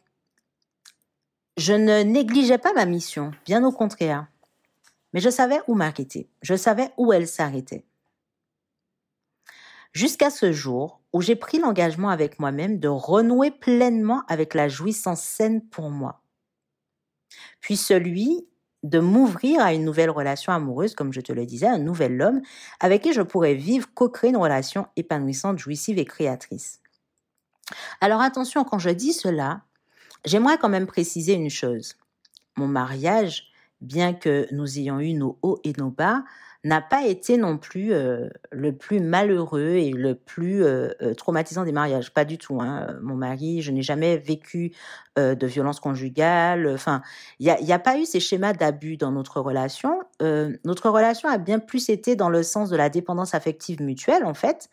je 1.58 1.74
ne 1.74 2.02
négligeais 2.02 2.58
pas 2.58 2.74
ma 2.74 2.86
mission, 2.86 3.32
bien 3.46 3.64
au 3.64 3.72
contraire. 3.72 4.28
Mais 5.14 5.20
je 5.20 5.30
savais 5.30 5.60
où 5.68 5.76
m'arrêter, 5.76 6.30
je 6.42 6.56
savais 6.56 6.92
où 6.98 7.14
elle 7.14 7.28
s'arrêtait. 7.28 7.86
Jusqu'à 9.94 10.30
ce 10.30 10.54
jour 10.54 11.02
où 11.12 11.22
j'ai 11.22 11.36
pris 11.36 11.60
l'engagement 11.60 12.10
avec 12.10 12.40
moi-même 12.40 12.80
de 12.80 12.88
renouer 12.88 13.52
pleinement 13.52 14.24
avec 14.28 14.54
la 14.54 14.70
jouissance 14.70 15.22
saine 15.22 15.62
pour 15.68 15.90
moi. 15.90 16.22
Puis 17.60 17.76
celui 17.76 18.48
de 18.84 19.00
m'ouvrir 19.00 19.62
à 19.62 19.74
une 19.74 19.84
nouvelle 19.84 20.10
relation 20.10 20.54
amoureuse, 20.54 20.96
comme 20.96 21.14
je 21.14 21.22
te 21.22 21.32
le 21.32 21.46
disais, 21.46 21.68
un 21.68 21.78
nouvel 21.78 22.20
homme 22.22 22.42
avec 22.80 23.04
qui 23.04 23.14
je 23.14 23.22
pourrais 23.22 23.54
vivre, 23.54 23.88
co-créer 23.94 24.32
une 24.32 24.38
relation 24.38 24.88
épanouissante, 24.96 25.60
jouissive 25.60 26.00
et 26.00 26.06
créatrice. 26.06 26.80
Alors 28.00 28.22
attention, 28.22 28.64
quand 28.64 28.80
je 28.80 28.90
dis 28.90 29.14
cela, 29.14 29.62
j'aimerais 30.26 30.58
quand 30.58 30.70
même 30.70 30.88
préciser 30.88 31.34
une 31.34 31.50
chose. 31.50 31.96
Mon 32.58 32.68
mariage, 32.68 33.51
bien 33.82 34.14
que 34.14 34.48
nous 34.52 34.80
ayons 34.80 35.00
eu 35.00 35.14
nos 35.14 35.38
hauts 35.42 35.60
et 35.64 35.74
nos 35.78 35.90
bas, 35.90 36.24
n'a 36.64 36.80
pas 36.80 37.06
été 37.08 37.38
non 37.38 37.58
plus 37.58 37.92
euh, 37.92 38.30
le 38.52 38.76
plus 38.76 39.00
malheureux 39.00 39.78
et 39.78 39.92
le 39.92 40.14
plus 40.14 40.64
euh, 40.64 40.90
euh, 41.02 41.16
traumatisant 41.16 41.64
des 41.64 41.72
mariages. 41.72 42.14
Pas 42.14 42.24
du 42.24 42.38
tout. 42.38 42.62
Hein. 42.62 42.98
Mon 43.02 43.16
mari, 43.16 43.64
je 43.64 43.72
n'ai 43.72 43.82
jamais 43.82 44.18
vécu 44.18 44.72
de 45.18 45.46
violence 45.46 45.80
conjugale. 45.82 46.68
Enfin, 46.68 47.02
il 47.40 47.46
n'y 47.46 47.72
a, 47.72 47.76
a, 47.76 47.80
pas 47.80 47.98
eu 47.98 48.06
ces 48.06 48.20
schémas 48.20 48.54
d'abus 48.54 48.96
dans 48.96 49.12
notre 49.12 49.42
relation. 49.42 50.02
notre 50.22 50.90
relation 50.90 51.28
a 51.28 51.38
bien 51.38 51.60
plus 51.60 51.90
été 51.90 52.16
dans 52.16 52.30
le 52.30 52.44
sens 52.44 52.70
de 52.70 52.78
la 52.78 52.90
dépendance 52.90 53.36
affective 53.36 53.82
mutuelle, 53.82 54.24
en 54.24 54.34
fait, 54.34 54.70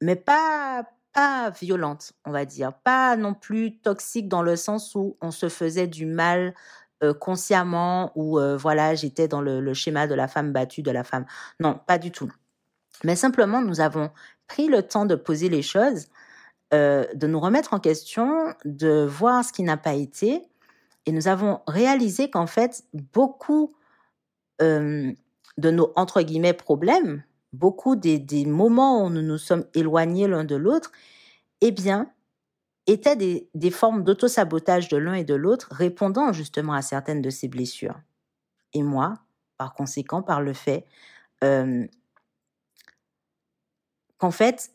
mais 0.00 0.16
pas 0.16 0.84
pas 1.12 1.50
violente, 1.50 2.12
on 2.24 2.30
va 2.30 2.44
dire, 2.44 2.72
pas 2.72 3.16
non 3.16 3.34
plus 3.34 3.78
toxique 3.78 4.28
dans 4.28 4.42
le 4.42 4.56
sens 4.56 4.94
où 4.94 5.16
on 5.20 5.30
se 5.30 5.48
faisait 5.48 5.86
du 5.86 6.06
mal 6.06 6.54
consciemment 7.20 8.10
ou 8.16 8.40
voilà, 8.56 8.96
j'étais 8.96 9.28
dans 9.28 9.40
le, 9.40 9.72
schéma 9.74 10.06
de 10.08 10.14
la 10.14 10.26
femme 10.26 10.52
battue, 10.52 10.82
de 10.82 10.90
la 10.90 11.04
femme. 11.04 11.26
Non, 11.60 11.80
pas 11.86 11.98
du 11.98 12.10
tout. 12.10 12.32
Mais 13.04 13.14
simplement, 13.14 13.60
nous 13.60 13.80
avons 13.80 14.10
pris 14.48 14.66
le 14.66 14.82
temps 14.82 15.06
de 15.06 15.14
poser 15.14 15.48
les 15.48 15.62
choses, 15.62 16.08
de 16.72 17.26
nous 17.26 17.38
remettre 17.38 17.72
en 17.72 17.78
question, 17.78 18.52
de 18.64 19.04
voir 19.04 19.44
ce 19.44 19.52
qui 19.52 19.62
n'a 19.62 19.76
pas 19.76 19.94
été. 19.94 20.42
Et 21.06 21.12
nous 21.12 21.28
avons 21.28 21.60
réalisé 21.68 22.30
qu'en 22.30 22.48
fait, 22.48 22.82
beaucoup 23.12 23.76
de 25.58 25.70
nos, 25.70 25.92
entre 25.96 26.22
guillemets, 26.22 26.52
problèmes, 26.52 27.22
beaucoup 27.52 27.96
des, 27.96 28.44
moments 28.46 29.04
où 29.04 29.10
nous 29.10 29.22
nous 29.22 29.38
sommes 29.38 29.64
éloignés 29.74 30.28
l'un 30.28 30.44
de 30.44 30.56
l'autre, 30.56 30.92
eh 31.60 31.70
bien, 31.70 32.10
étaient 32.86 33.16
des, 33.16 33.50
des 33.54 33.70
formes 33.70 34.04
d'auto-sabotage 34.04 34.88
de 34.88 34.96
l'un 34.96 35.14
et 35.14 35.24
de 35.24 35.34
l'autre, 35.34 35.68
répondant 35.70 36.32
justement 36.32 36.72
à 36.72 36.82
certaines 36.82 37.22
de 37.22 37.30
ces 37.30 37.48
blessures. 37.48 38.00
Et 38.72 38.82
moi, 38.82 39.14
par 39.56 39.74
conséquent, 39.74 40.22
par 40.22 40.40
le 40.40 40.52
fait 40.52 40.86
euh, 41.44 41.86
qu'en 44.18 44.30
fait, 44.30 44.70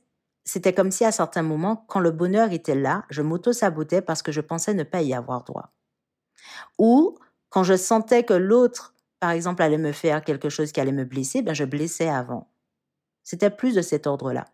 c'était 0.46 0.74
comme 0.74 0.92
si 0.92 1.06
à 1.06 1.12
certains 1.12 1.42
moments, 1.42 1.86
quand 1.88 2.00
le 2.00 2.12
bonheur 2.12 2.52
était 2.52 2.76
là, 2.76 3.06
je 3.10 3.22
m'auto-sabotais 3.22 4.02
parce 4.02 4.22
que 4.22 4.32
je 4.32 4.42
pensais 4.42 4.74
ne 4.74 4.84
pas 4.84 5.02
y 5.02 5.14
avoir 5.14 5.44
droit. 5.44 5.72
Ou 6.78 7.18
quand 7.50 7.64
je 7.64 7.78
sentais 7.78 8.24
que 8.24 8.34
l'autre, 8.34 8.94
par 9.20 9.32
exemple, 9.32 9.62
allait 9.62 9.78
me 9.78 9.92
faire 9.92 10.24
quelque 10.24 10.50
chose 10.50 10.72
qui 10.72 10.82
allait 10.82 10.92
me 10.92 11.06
blesser, 11.06 11.42
ben 11.42 11.54
je 11.54 11.64
blessais 11.64 12.10
avant. 12.10 12.50
C'était 13.24 13.50
plus 13.50 13.76
de 13.76 13.82
cet 13.82 14.08
ordre-là. 14.08 14.46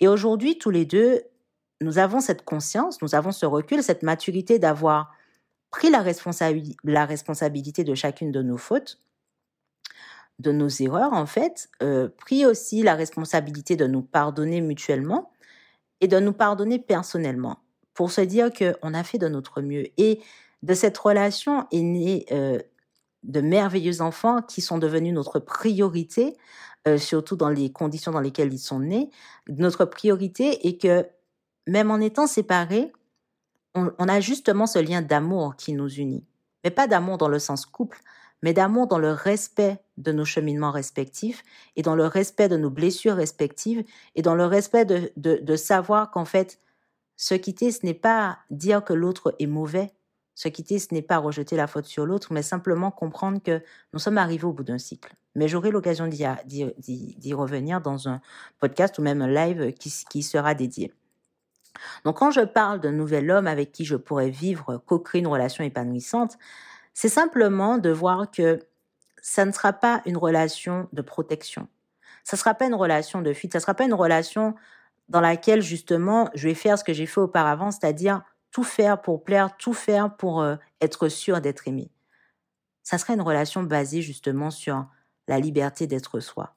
Et 0.00 0.08
aujourd'hui, 0.08 0.58
tous 0.58 0.70
les 0.70 0.84
deux, 0.84 1.22
nous 1.80 1.98
avons 1.98 2.20
cette 2.20 2.44
conscience, 2.44 3.02
nous 3.02 3.14
avons 3.14 3.32
ce 3.32 3.46
recul, 3.46 3.82
cette 3.82 4.02
maturité 4.02 4.58
d'avoir 4.58 5.12
pris 5.70 5.90
la, 5.90 6.00
responsabilité 6.02 7.82
de 7.82 7.94
chacune 7.94 8.30
de 8.30 8.42
nos 8.42 8.58
fautes, 8.58 9.00
de 10.38 10.52
nos 10.52 10.68
erreurs 10.68 11.12
en 11.12 11.26
fait, 11.26 11.70
euh, 11.82 12.08
pris 12.08 12.44
aussi 12.46 12.82
la 12.82 12.94
responsabilité 12.94 13.74
de 13.74 13.86
nous 13.86 14.02
pardonner 14.02 14.60
mutuellement 14.60 15.30
et 16.00 16.08
de 16.08 16.18
nous 16.20 16.32
pardonner 16.32 16.78
personnellement 16.78 17.58
pour 17.94 18.10
se 18.10 18.20
dire 18.20 18.50
qu'on 18.52 18.94
a 18.94 19.02
fait 19.02 19.18
de 19.18 19.28
notre 19.28 19.62
mieux. 19.62 19.86
Et 19.96 20.20
de 20.62 20.74
cette 20.74 20.98
relation 20.98 21.66
est 21.72 21.82
né 21.82 22.26
euh, 22.32 22.58
de 23.22 23.40
merveilleux 23.40 24.02
enfants 24.02 24.42
qui 24.42 24.60
sont 24.60 24.78
devenus 24.78 25.14
notre 25.14 25.38
priorité, 25.38 26.36
euh, 26.88 26.98
surtout 26.98 27.36
dans 27.36 27.48
les 27.48 27.70
conditions 27.70 28.12
dans 28.12 28.20
lesquelles 28.20 28.52
ils 28.52 28.58
sont 28.58 28.80
nés. 28.80 29.10
Notre 29.48 29.84
priorité 29.84 30.66
est 30.66 30.80
que 30.80 31.06
même 31.66 31.90
en 31.90 32.00
étant 32.00 32.26
séparés, 32.26 32.92
on, 33.74 34.08
a 34.08 34.20
justement 34.20 34.66
ce 34.66 34.78
lien 34.78 35.00
d'amour 35.00 35.56
qui 35.56 35.72
nous 35.72 35.88
unit. 35.88 36.24
Mais 36.64 36.70
pas 36.70 36.86
d'amour 36.86 37.18
dans 37.18 37.28
le 37.28 37.38
sens 37.38 37.64
couple, 37.66 38.00
mais 38.42 38.52
d'amour 38.52 38.86
dans 38.86 38.98
le 38.98 39.12
respect 39.12 39.78
de 39.96 40.12
nos 40.12 40.24
cheminements 40.24 40.72
respectifs 40.72 41.42
et 41.76 41.82
dans 41.82 41.94
le 41.94 42.06
respect 42.06 42.48
de 42.48 42.56
nos 42.56 42.70
blessures 42.70 43.14
respectives 43.14 43.84
et 44.14 44.22
dans 44.22 44.34
le 44.34 44.44
respect 44.44 44.84
de, 44.84 45.12
de, 45.16 45.56
savoir 45.56 46.10
qu'en 46.10 46.24
fait, 46.24 46.58
se 47.16 47.34
quitter, 47.34 47.70
ce 47.70 47.86
n'est 47.86 47.94
pas 47.94 48.38
dire 48.50 48.84
que 48.84 48.92
l'autre 48.92 49.34
est 49.38 49.46
mauvais. 49.46 49.92
Se 50.34 50.48
quitter, 50.48 50.78
ce 50.78 50.94
n'est 50.94 51.02
pas 51.02 51.18
rejeter 51.18 51.56
la 51.56 51.66
faute 51.66 51.84
sur 51.84 52.06
l'autre, 52.06 52.32
mais 52.32 52.42
simplement 52.42 52.90
comprendre 52.90 53.42
que 53.42 53.62
nous 53.92 53.98
sommes 53.98 54.18
arrivés 54.18 54.44
au 54.44 54.52
bout 54.52 54.64
d'un 54.64 54.78
cycle. 54.78 55.14
Mais 55.34 55.48
j'aurai 55.48 55.70
l'occasion 55.70 56.06
d'y 56.06 57.34
revenir 57.34 57.80
dans 57.80 58.08
un 58.08 58.20
podcast 58.58 58.98
ou 58.98 59.02
même 59.02 59.22
un 59.22 59.28
live 59.28 59.72
qui, 59.74 60.22
sera 60.22 60.54
dédié. 60.54 60.92
Donc 62.04 62.18
quand 62.18 62.30
je 62.30 62.40
parle 62.40 62.80
d'un 62.80 62.92
nouvel 62.92 63.30
homme 63.30 63.46
avec 63.46 63.72
qui 63.72 63.84
je 63.84 63.96
pourrais 63.96 64.30
vivre, 64.30 64.82
co-créer 64.86 65.20
une 65.20 65.26
relation 65.26 65.64
épanouissante, 65.64 66.38
c'est 66.94 67.08
simplement 67.08 67.78
de 67.78 67.90
voir 67.90 68.30
que 68.30 68.60
ça 69.22 69.44
ne 69.44 69.52
sera 69.52 69.72
pas 69.72 70.02
une 70.04 70.16
relation 70.16 70.88
de 70.92 71.00
protection. 71.00 71.68
Ça 72.24 72.36
ne 72.36 72.38
sera 72.38 72.54
pas 72.54 72.66
une 72.66 72.74
relation 72.74 73.22
de 73.22 73.32
fuite. 73.32 73.52
Ça 73.52 73.58
ne 73.58 73.62
sera 73.62 73.74
pas 73.74 73.84
une 73.84 73.94
relation 73.94 74.54
dans 75.08 75.20
laquelle, 75.20 75.62
justement, 75.62 76.28
je 76.34 76.48
vais 76.48 76.54
faire 76.54 76.78
ce 76.78 76.84
que 76.84 76.92
j'ai 76.92 77.06
fait 77.06 77.20
auparavant, 77.20 77.70
c'est-à-dire 77.70 78.22
tout 78.52 78.64
faire 78.64 79.00
pour 79.00 79.24
plaire, 79.24 79.56
tout 79.56 79.72
faire 79.72 80.14
pour 80.16 80.42
euh, 80.42 80.56
être 80.80 81.08
sûr 81.08 81.40
d'être 81.40 81.66
aimé. 81.66 81.90
Ça 82.82 82.98
sera 82.98 83.14
une 83.14 83.22
relation 83.22 83.62
basée, 83.62 84.02
justement, 84.02 84.50
sur 84.50 84.86
la 85.26 85.40
liberté 85.40 85.86
d'être 85.86 86.20
soi. 86.20 86.54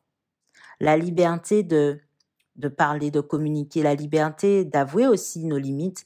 La 0.79 0.97
liberté 0.97 1.63
de, 1.63 2.01
de 2.57 2.67
parler, 2.67 3.11
de 3.11 3.21
communiquer, 3.21 3.81
la 3.81 3.95
liberté 3.95 4.65
d'avouer 4.65 5.07
aussi 5.07 5.45
nos 5.45 5.57
limites 5.57 6.05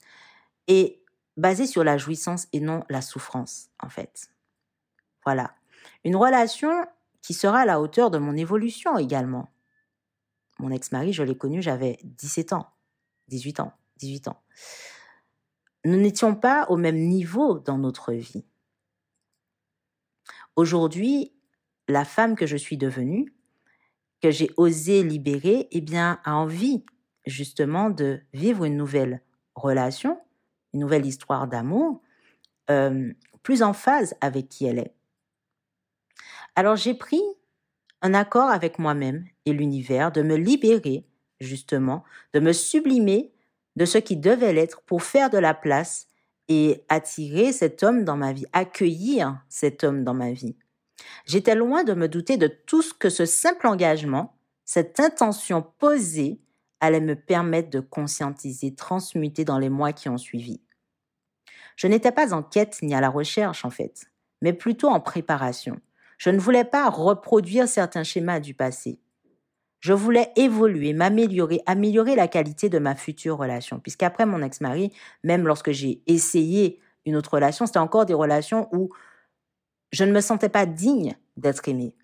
et 0.68 1.02
basée 1.38 1.66
sur 1.66 1.84
la 1.84 1.98
jouissance 1.98 2.48
et 2.54 2.60
non 2.60 2.84
la 2.90 3.02
souffrance, 3.02 3.70
en 3.82 3.90
fait. 3.90 4.30
Voilà. 5.26 5.56
Une 6.04 6.16
relation 6.16 6.86
qui 7.22 7.34
sera 7.34 7.62
à 7.62 7.66
la 7.66 7.82
hauteur 7.82 8.12
de 8.12 8.18
mon 8.18 8.36
évolution 8.36 8.98
également. 8.98 9.50
Mon 10.60 10.72
ex-mari, 10.72 11.14
je 11.14 11.24
l'ai 11.24 11.38
connu, 11.38 11.62
j'avais 11.62 11.98
17 12.04 12.54
ans, 12.54 12.68
18 13.30 13.62
ans, 13.62 13.74
18 13.98 14.28
ans. 14.28 14.42
Nous 15.86 15.98
n'étions 15.98 16.36
pas 16.36 16.66
au 16.70 16.78
même 16.78 17.08
niveau 17.08 17.60
dans 17.60 17.78
notre 17.78 18.14
vie. 18.14 18.46
Aujourd'hui, 20.56 21.34
la 21.88 22.06
femme 22.06 22.36
que 22.36 22.46
je 22.46 22.58
suis 22.58 22.78
devenue, 22.78 23.34
que 24.22 24.32
j'ai 24.32 24.52
osé 24.58 25.04
libérer, 25.04 25.68
eh 25.72 25.82
bien, 25.82 26.20
a 26.26 26.36
envie 26.36 26.84
justement 27.26 27.90
de 27.90 28.22
vivre 28.34 28.66
une 28.66 28.76
nouvelle 28.76 29.22
relation 29.56 30.20
une 30.74 30.82
nouvelle 30.82 31.06
histoire 31.06 31.48
d'amour, 31.48 32.02
euh, 32.70 33.12
plus 33.44 33.64
en 33.64 33.74
phase 33.74 34.16
avec 34.22 34.50
qui 34.50 34.66
elle 34.66 34.80
est. 34.80 34.94
Alors 36.56 36.76
j'ai 36.76 36.94
pris 36.94 37.22
un 38.02 38.14
accord 38.14 38.50
avec 38.50 38.80
moi-même 38.80 39.26
et 39.46 39.54
l'univers 39.54 40.12
de 40.12 40.22
me 40.22 40.36
libérer, 40.36 41.06
justement, 41.40 42.04
de 42.34 42.40
me 42.40 42.54
sublimer 42.54 43.34
de 43.76 43.86
ce 43.86 43.98
qui 43.98 44.18
devait 44.18 44.54
l'être 44.54 44.82
pour 44.82 45.04
faire 45.04 45.30
de 45.30 45.38
la 45.38 45.54
place 45.54 46.08
et 46.48 46.84
attirer 46.90 47.54
cet 47.54 47.84
homme 47.84 48.04
dans 48.04 48.18
ma 48.18 48.34
vie, 48.34 48.46
accueillir 48.54 49.40
cet 49.50 49.84
homme 49.84 50.04
dans 50.04 50.14
ma 50.14 50.32
vie. 50.32 50.56
J'étais 51.26 51.56
loin 51.56 51.84
de 51.84 51.94
me 51.94 52.08
douter 52.08 52.38
de 52.38 52.48
tout 52.48 52.82
ce 52.82 52.94
que 52.94 53.10
ce 53.10 53.26
simple 53.26 53.68
engagement, 53.68 54.36
cette 54.66 55.00
intention 55.00 55.66
posée, 55.78 56.42
allait 56.82 57.02
me 57.02 57.16
permettre 57.16 57.70
de 57.70 57.80
conscientiser, 57.80 58.74
transmuter 58.74 59.46
dans 59.46 59.60
les 59.60 59.70
mois 59.70 59.94
qui 59.94 60.10
ont 60.10 60.18
suivi. 60.18 60.62
Je 61.76 61.88
n'étais 61.88 62.12
pas 62.12 62.34
en 62.34 62.44
quête 62.44 62.80
ni 62.82 62.94
à 62.94 63.02
la 63.02 63.10
recherche, 63.10 63.66
en 63.66 63.70
fait, 63.70 64.10
mais 64.42 64.54
plutôt 64.54 64.90
en 64.90 65.00
préparation. 65.00 65.80
Je 66.18 66.30
ne 66.30 66.40
voulais 66.40 66.66
pas 66.66 66.90
reproduire 66.90 67.68
certains 67.68 68.04
schémas 68.04 68.40
du 68.40 68.54
passé. 68.54 69.00
Je 69.80 69.94
voulais 69.94 70.32
évoluer, 70.36 70.94
m'améliorer, 70.94 71.62
améliorer 71.66 72.16
la 72.16 72.28
qualité 72.28 72.70
de 72.70 72.80
ma 72.80 72.96
future 72.96 73.38
relation. 73.38 73.80
Puisqu'après 73.80 74.26
mon 74.26 74.42
ex-mari, 74.42 74.92
même 75.24 75.48
lorsque 75.48 75.72
j'ai 75.72 76.02
essayé 76.06 76.80
une 77.06 77.16
autre 77.16 77.34
relation, 77.34 77.66
c'était 77.66 77.80
encore 77.80 78.06
des 78.06 78.14
relations 78.14 78.68
où 78.74 78.90
je 79.92 80.04
ne 80.04 80.12
me 80.12 80.22
sentais 80.22 80.50
pas 80.50 80.66
digne 80.66 81.16
d'être 81.38 81.68
aimée 81.68 81.96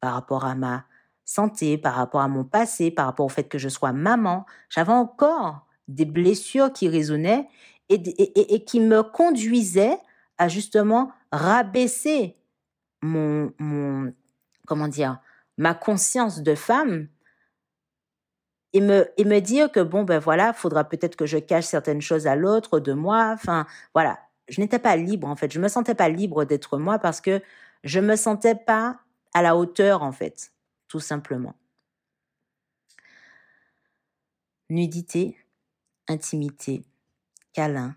par 0.00 0.14
rapport 0.14 0.44
à 0.44 0.54
ma 0.54 0.84
santé, 1.24 1.78
par 1.78 1.94
rapport 1.94 2.20
à 2.20 2.28
mon 2.28 2.44
passé, 2.44 2.90
par 2.90 3.06
rapport 3.06 3.26
au 3.26 3.30
fait 3.30 3.44
que 3.44 3.58
je 3.58 3.68
sois 3.68 3.92
maman. 3.92 4.44
J'avais 4.68 4.92
encore 4.92 5.66
des 5.88 6.04
blessures 6.04 6.72
qui 6.72 6.88
résonnaient 6.88 7.48
et, 7.88 8.64
qui 8.64 8.80
me 8.80 9.02
conduisaient 9.02 9.98
à 10.38 10.48
justement 10.48 11.12
rabaisser 11.30 12.36
mon, 13.02 13.52
comment 14.66 14.88
dire, 14.88 15.18
ma 15.58 15.74
conscience 15.74 16.42
de 16.42 16.54
femme 16.54 17.08
et 18.72 18.80
me, 18.80 19.08
et 19.16 19.24
me 19.24 19.40
dire 19.40 19.70
que 19.70 19.80
bon, 19.80 20.02
ben 20.02 20.18
voilà, 20.18 20.52
faudra 20.52 20.84
peut-être 20.84 21.16
que 21.16 21.26
je 21.26 21.38
cache 21.38 21.64
certaines 21.64 22.00
choses 22.00 22.26
à 22.26 22.36
l'autre 22.36 22.80
de 22.80 22.92
moi. 22.92 23.30
Enfin, 23.34 23.66
voilà. 23.94 24.18
Je 24.48 24.60
n'étais 24.60 24.78
pas 24.78 24.96
libre, 24.96 25.28
en 25.28 25.36
fait. 25.36 25.52
Je 25.52 25.60
me 25.60 25.68
sentais 25.68 25.94
pas 25.94 26.08
libre 26.08 26.44
d'être 26.44 26.78
moi 26.78 26.98
parce 26.98 27.20
que 27.20 27.40
je 27.84 28.00
me 28.00 28.16
sentais 28.16 28.54
pas 28.54 28.98
à 29.34 29.42
la 29.42 29.56
hauteur, 29.56 30.02
en 30.02 30.12
fait 30.12 30.52
tout 30.92 31.00
simplement. 31.00 31.54
Nudité, 34.68 35.38
intimité, 36.06 36.84
câlin, 37.54 37.96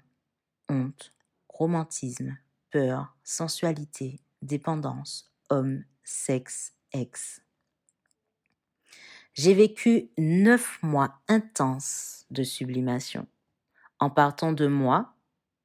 honte, 0.69 1.11
romantisme, 1.49 2.37
peur, 2.71 3.17
sensualité, 3.25 4.21
dépendance, 4.41 5.29
homme, 5.49 5.83
sexe, 6.05 6.71
ex. 6.93 7.41
J'ai 9.35 9.53
vécu 9.53 10.09
neuf 10.17 10.79
mois 10.81 11.19
intenses 11.27 12.25
de 12.31 12.43
sublimation, 12.43 13.27
en 13.99 14.09
partant 14.09 14.53
de 14.53 14.65
moi 14.65 15.13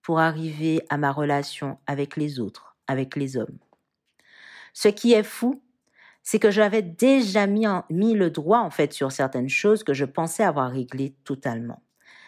pour 0.03 0.19
arriver 0.19 0.83
à 0.89 0.97
ma 0.97 1.13
relation 1.13 1.79
avec 1.87 2.17
les 2.17 2.41
autres, 2.41 2.77
avec 2.89 3.15
les 3.15 3.37
hommes. 3.37 3.59
Ce 4.73 4.89
qui 4.89 5.13
est 5.13 5.23
fou, 5.23 5.63
c'est 6.25 6.41
que 6.41 6.51
j'avais 6.51 6.83
déjà 6.83 7.47
mis, 7.47 7.65
mis 7.91 8.15
le 8.15 8.31
droit 8.31 8.59
en 8.59 8.71
fait 8.71 8.93
sur 8.93 9.13
certaines 9.13 9.49
choses 9.49 9.85
que 9.85 9.95
je 9.95 10.05
pensais 10.05 10.43
avoir 10.43 10.73
réglées 10.73 11.15
totalement. 11.23 11.81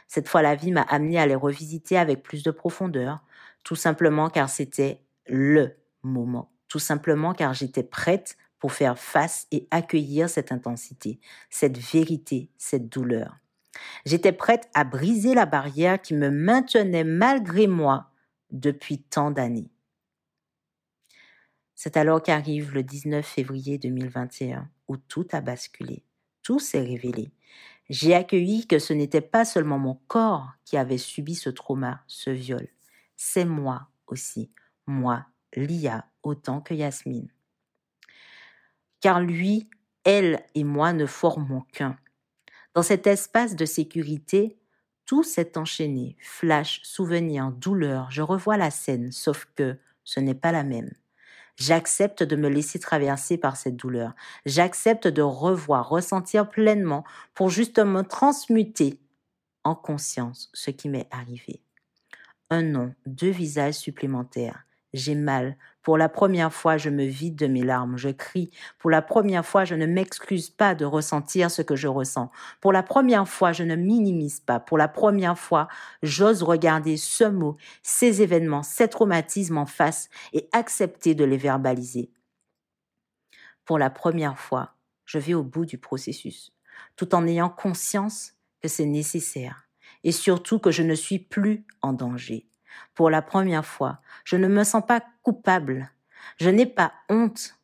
Cette 0.07 0.29
fois, 0.29 0.43
la 0.43 0.55
vie 0.55 0.71
m'a 0.71 0.83
amené 0.83 1.19
à 1.19 1.27
les 1.27 1.35
revisiter 1.35 1.99
avec 1.99 2.23
plus 2.23 2.45
de 2.45 2.53
profondeur, 2.53 3.19
tout 3.65 3.75
simplement 3.75 4.31
car 4.31 4.49
c'était 4.49 5.01
le 5.27 5.77
moment, 6.05 6.53
tout 6.69 6.79
simplement 6.79 7.33
car 7.33 7.53
j'étais 7.53 7.83
prête 7.83 8.37
pour 8.62 8.72
faire 8.72 8.96
face 8.96 9.48
et 9.51 9.66
accueillir 9.72 10.31
cette 10.31 10.53
intensité, 10.53 11.18
cette 11.51 11.79
vérité, 11.79 12.48
cette 12.59 12.88
douleur. 12.88 13.37
J'étais 14.07 14.31
prête 14.31 14.70
à 14.72 14.85
briser 14.85 15.35
la 15.35 15.46
barrière 15.46 16.01
qui 16.01 16.14
me 16.14 16.31
maintenait 16.31 17.03
malgré 17.03 17.66
moi 17.66 18.12
depuis 18.53 19.03
tant 19.03 19.33
d'années. 19.33 19.72
C'est 21.75 21.96
alors 21.96 22.22
qu'arrive 22.22 22.72
le 22.72 22.85
19 22.85 23.27
février 23.27 23.79
2021 23.79 24.70
où 24.87 24.96
tout 24.96 25.27
a 25.33 25.40
basculé, 25.40 26.05
tout 26.44 26.61
s'est 26.61 26.85
révélé. 26.85 27.33
J'ai 27.90 28.14
accueilli 28.14 28.68
que 28.68 28.79
ce 28.79 28.92
n'était 28.92 29.20
pas 29.20 29.44
seulement 29.44 29.81
mon 29.81 29.98
corps 30.07 30.53
qui 30.64 30.77
avait 30.77 30.98
subi 30.98 31.35
ce 31.35 31.51
trauma, 31.51 32.05
ce 32.07 32.31
viol, 32.31 32.68
c'est 33.16 33.44
moi 33.44 33.88
aussi, 34.07 34.53
moi, 34.87 35.27
Lia, 35.57 36.07
autant 36.22 36.61
que 36.61 36.75
Yasmine. 36.75 37.33
Car 39.03 39.21
lui, 39.21 39.69
elle 40.05 40.43
et 40.55 40.65
moi 40.65 40.95
ne 40.95 41.07
formons 41.07 41.65
qu'un. 41.73 41.99
Dans 42.75 42.83
cet 42.83 43.07
espace 43.07 43.57
de 43.57 43.67
sécurité, 43.67 44.59
tout 45.05 45.25
s'est 45.25 45.59
enchaîné, 45.59 46.17
flash, 46.21 46.81
souvenir, 46.85 47.51
douleur, 47.51 48.11
je 48.11 48.23
revois 48.23 48.57
la 48.57 48.71
scène, 48.71 49.12
sauf 49.12 49.47
que 49.57 49.77
ce 50.05 50.21
n'est 50.21 50.35
pas 50.35 50.53
la 50.53 50.65
même. 50.65 50.91
J'accepte 51.57 52.23
de 52.23 52.37
me 52.37 52.49
laisser 52.49 52.79
traverser 52.79 53.37
par 53.37 53.57
cette 53.57 53.77
douleur. 53.77 54.15
J'accepte 54.47 55.07
de 55.07 55.21
revoir, 55.21 55.88
ressentir 55.88 56.49
pleinement 56.49 57.05
pour 57.35 57.51
justement 57.51 58.05
transmuter 58.05 59.01
en 59.65 59.75
conscience 59.75 60.49
ce 60.55 60.71
qui 60.71 60.88
m'est 60.88 61.09
arrivé. 61.11 61.61
Un 62.51 62.62
nom, 62.62 62.95
deux 63.07 63.31
visages 63.31 63.75
supplémentaires, 63.75 64.65
j'ai 64.93 65.15
mal. 65.15 65.57
Pour 65.83 65.99
la 65.99 66.09
première 66.09 66.53
fois, 66.53 66.77
je 66.77 66.91
me 66.91 67.05
vide 67.05 67.37
de 67.37 67.47
mes 67.47 67.63
larmes, 67.63 67.97
je 67.97 68.11
crie. 68.11 68.51
Pour 68.79 68.91
la 68.91 69.03
première 69.03 69.45
fois, 69.45 69.65
je 69.65 69.75
ne 69.75 69.87
m'excuse 69.87 70.49
pas 70.49 70.75
de 70.75 70.85
ressentir 70.85 71.51
ce 71.51 71.63
que 71.63 71.75
je 71.75 71.89
ressens. 71.89 72.31
Pour 72.61 72.73
la 72.73 72.83
première 72.83 73.29
fois, 73.29 73.53
je 73.53 73.65
ne 73.65 73.75
minimise 73.75 74.41
pas. 74.41 74.61
Pour 74.61 74.79
la 74.79 74.89
première 74.89 75.39
fois, 75.39 75.69
j'ose 76.03 76.43
regarder 76.43 76.97
ce 76.97 77.25
mot, 77.25 77.57
ces 77.83 78.23
événements, 78.23 78.63
ces 78.63 78.89
traumatismes 78.89 79.59
en 79.59 79.67
face 79.67 80.09
et 80.33 80.49
accepter 80.53 81.15
de 81.15 81.25
les 81.25 81.37
verbaliser. 81.37 82.11
Pour 83.65 83.79
la 83.79 83.91
première 83.91 84.39
fois, 84.39 84.75
je 85.05 85.19
vais 85.19 85.35
au 85.35 85.43
bout 85.43 85.67
du 85.67 85.79
processus, 85.79 86.53
tout 86.97 87.15
en 87.15 87.27
ayant 87.27 87.49
conscience 87.49 88.35
que 88.61 88.69
c'est 88.69 88.87
nécessaire 88.87 89.69
et 90.05 90.13
surtout 90.13 90.59
que 90.59 90.71
je 90.71 90.83
ne 90.83 90.95
suis 90.95 91.19
plus 91.19 91.65
en 91.81 91.93
danger. 91.93 92.47
Pour 92.95 93.11
la 93.11 93.23
première 93.23 93.67
fois, 93.67 94.01
je 94.25 94.37
ne 94.37 94.49
me 94.49 94.65
sens 94.65 94.85
pas 94.87 95.05
coupable. 95.23 95.91
Je 96.39 96.51
n'ai 96.51 96.67
pas 96.67 96.93
honte. 97.09 97.59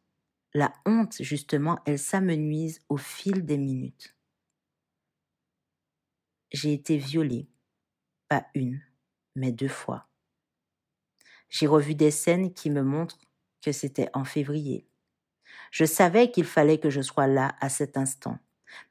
La 0.55 0.73
honte, 0.87 1.17
justement, 1.21 1.79
elle 1.85 1.99
s'amenuise 1.99 2.81
au 2.89 2.97
fil 2.97 3.45
des 3.45 3.59
minutes. 3.59 4.15
J'ai 6.51 6.73
été 6.73 6.97
violée, 6.97 7.49
pas 8.29 8.47
une, 8.55 8.81
mais 9.37 9.53
deux 9.53 9.69
fois. 9.69 10.09
J'ai 11.51 11.67
revu 11.67 11.95
des 11.95 12.11
scènes 12.11 12.53
qui 12.53 12.71
me 12.71 12.83
montrent 12.83 13.19
que 13.63 13.73
c'était 13.73 14.09
en 14.15 14.25
février. 14.25 14.87
Je 15.71 15.85
savais 15.85 16.31
qu'il 16.31 16.45
fallait 16.45 16.79
que 16.79 16.91
je 16.91 17.01
sois 17.01 17.27
là 17.27 17.57
à 17.61 17.69
cet 17.69 17.97
instant, 17.97 18.39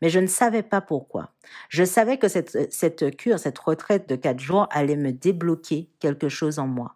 mais 0.02 0.10
je 0.10 0.20
ne 0.20 0.28
savais 0.28 0.64
pas 0.64 0.82
pourquoi. 0.82 1.34
Je 1.70 1.84
savais 1.84 2.18
que 2.18 2.28
cette, 2.28 2.74
cette 2.74 3.16
cure, 3.18 3.40
cette 3.40 3.60
retraite 3.60 4.10
de 4.10 4.16
quatre 4.16 4.40
jours 4.40 4.68
allait 4.72 4.96
me 4.96 5.12
débloquer 5.12 5.90
quelque 6.00 6.30
chose 6.30 6.60
en 6.60 6.68
moi. 6.68 6.96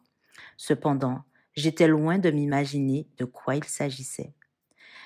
Cependant, 0.58 1.24
j'étais 1.56 1.88
loin 1.88 2.18
de 2.18 2.32
m'imaginer 2.32 3.08
de 3.18 3.26
quoi 3.26 3.56
il 3.56 3.64
s'agissait. 3.64 4.34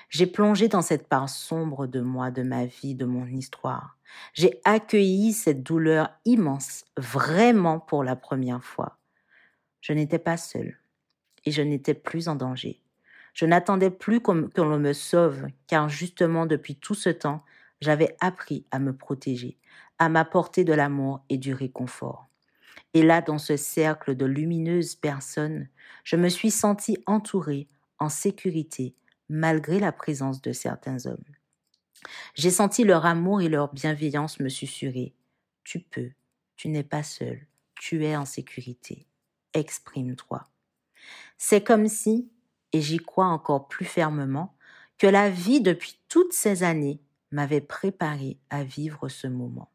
J'ai 0.08 0.26
plongé 0.26 0.68
dans 0.68 0.82
cette 0.82 1.08
part 1.08 1.28
sombre 1.28 1.86
de 1.86 2.00
moi, 2.00 2.30
de 2.30 2.42
ma 2.42 2.64
vie, 2.66 2.94
de 2.94 3.04
mon 3.04 3.26
histoire. 3.26 3.98
J'ai 4.34 4.60
accueilli 4.64 5.32
cette 5.32 5.62
douleur 5.62 6.10
immense, 6.24 6.84
vraiment 6.96 7.80
pour 7.80 8.04
la 8.04 8.14
première 8.14 8.62
fois. 8.62 8.98
Je 9.80 9.92
n'étais 9.92 10.18
pas 10.18 10.36
seule 10.36 10.78
et 11.44 11.50
je 11.50 11.62
n'étais 11.62 11.94
plus 11.94 12.28
en 12.28 12.36
danger. 12.36 12.82
Je 13.34 13.46
n'attendais 13.46 13.90
plus 13.90 14.20
que 14.20 14.60
l'on 14.60 14.78
me 14.78 14.92
sauve, 14.92 15.46
car 15.66 15.88
justement 15.88 16.46
depuis 16.46 16.76
tout 16.76 16.94
ce 16.94 17.10
temps, 17.10 17.44
j'avais 17.80 18.16
appris 18.20 18.64
à 18.70 18.78
me 18.78 18.96
protéger, 18.96 19.58
à 19.98 20.08
m'apporter 20.08 20.64
de 20.64 20.72
l'amour 20.72 21.20
et 21.28 21.38
du 21.38 21.52
réconfort. 21.54 22.26
Et 22.94 23.02
là, 23.02 23.20
dans 23.20 23.38
ce 23.38 23.56
cercle 23.56 24.14
de 24.14 24.26
lumineuses 24.26 24.94
personnes, 24.94 25.68
je 26.04 26.16
me 26.16 26.28
suis 26.28 26.50
sentie 26.50 26.98
entourée, 27.06 27.68
en 27.98 28.08
sécurité, 28.08 28.94
malgré 29.28 29.78
la 29.80 29.92
présence 29.92 30.40
de 30.42 30.52
certains 30.52 31.06
hommes. 31.06 31.24
J'ai 32.34 32.50
senti 32.50 32.84
leur 32.84 33.06
amour 33.06 33.40
et 33.40 33.48
leur 33.48 33.72
bienveillance 33.72 34.40
me 34.40 34.48
susurrer. 34.48 35.14
Tu 35.64 35.80
peux, 35.80 36.10
tu 36.56 36.68
n'es 36.68 36.84
pas 36.84 37.02
seul, 37.02 37.46
tu 37.80 38.04
es 38.04 38.16
en 38.16 38.24
sécurité. 38.24 39.06
Exprime-toi. 39.54 40.46
C'est 41.38 41.62
comme 41.62 41.88
si, 41.88 42.30
et 42.72 42.80
j'y 42.80 42.98
crois 42.98 43.26
encore 43.26 43.68
plus 43.68 43.86
fermement, 43.86 44.54
que 44.98 45.06
la 45.06 45.30
vie 45.30 45.60
depuis 45.60 45.98
toutes 46.08 46.32
ces 46.32 46.62
années 46.62 47.00
m'avait 47.36 47.60
préparé 47.60 48.38
à 48.48 48.64
vivre 48.64 49.10
ce 49.10 49.26
moment. 49.26 49.70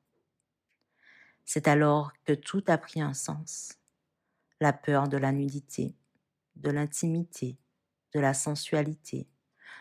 C'est 1.45 1.67
alors 1.67 2.12
que 2.26 2.34
tout 2.34 2.63
a 2.65 2.80
pris 2.80 3.02
un 3.02 3.13
sens. 3.13 3.78
La 4.60 4.74
peur 4.74 5.08
de 5.08 5.17
la 5.17 5.32
nudité, 5.32 5.95
de 6.56 6.71
l'intimité, 6.71 7.60
de 8.15 8.19
la 8.19 8.34
sensualité, 8.34 9.28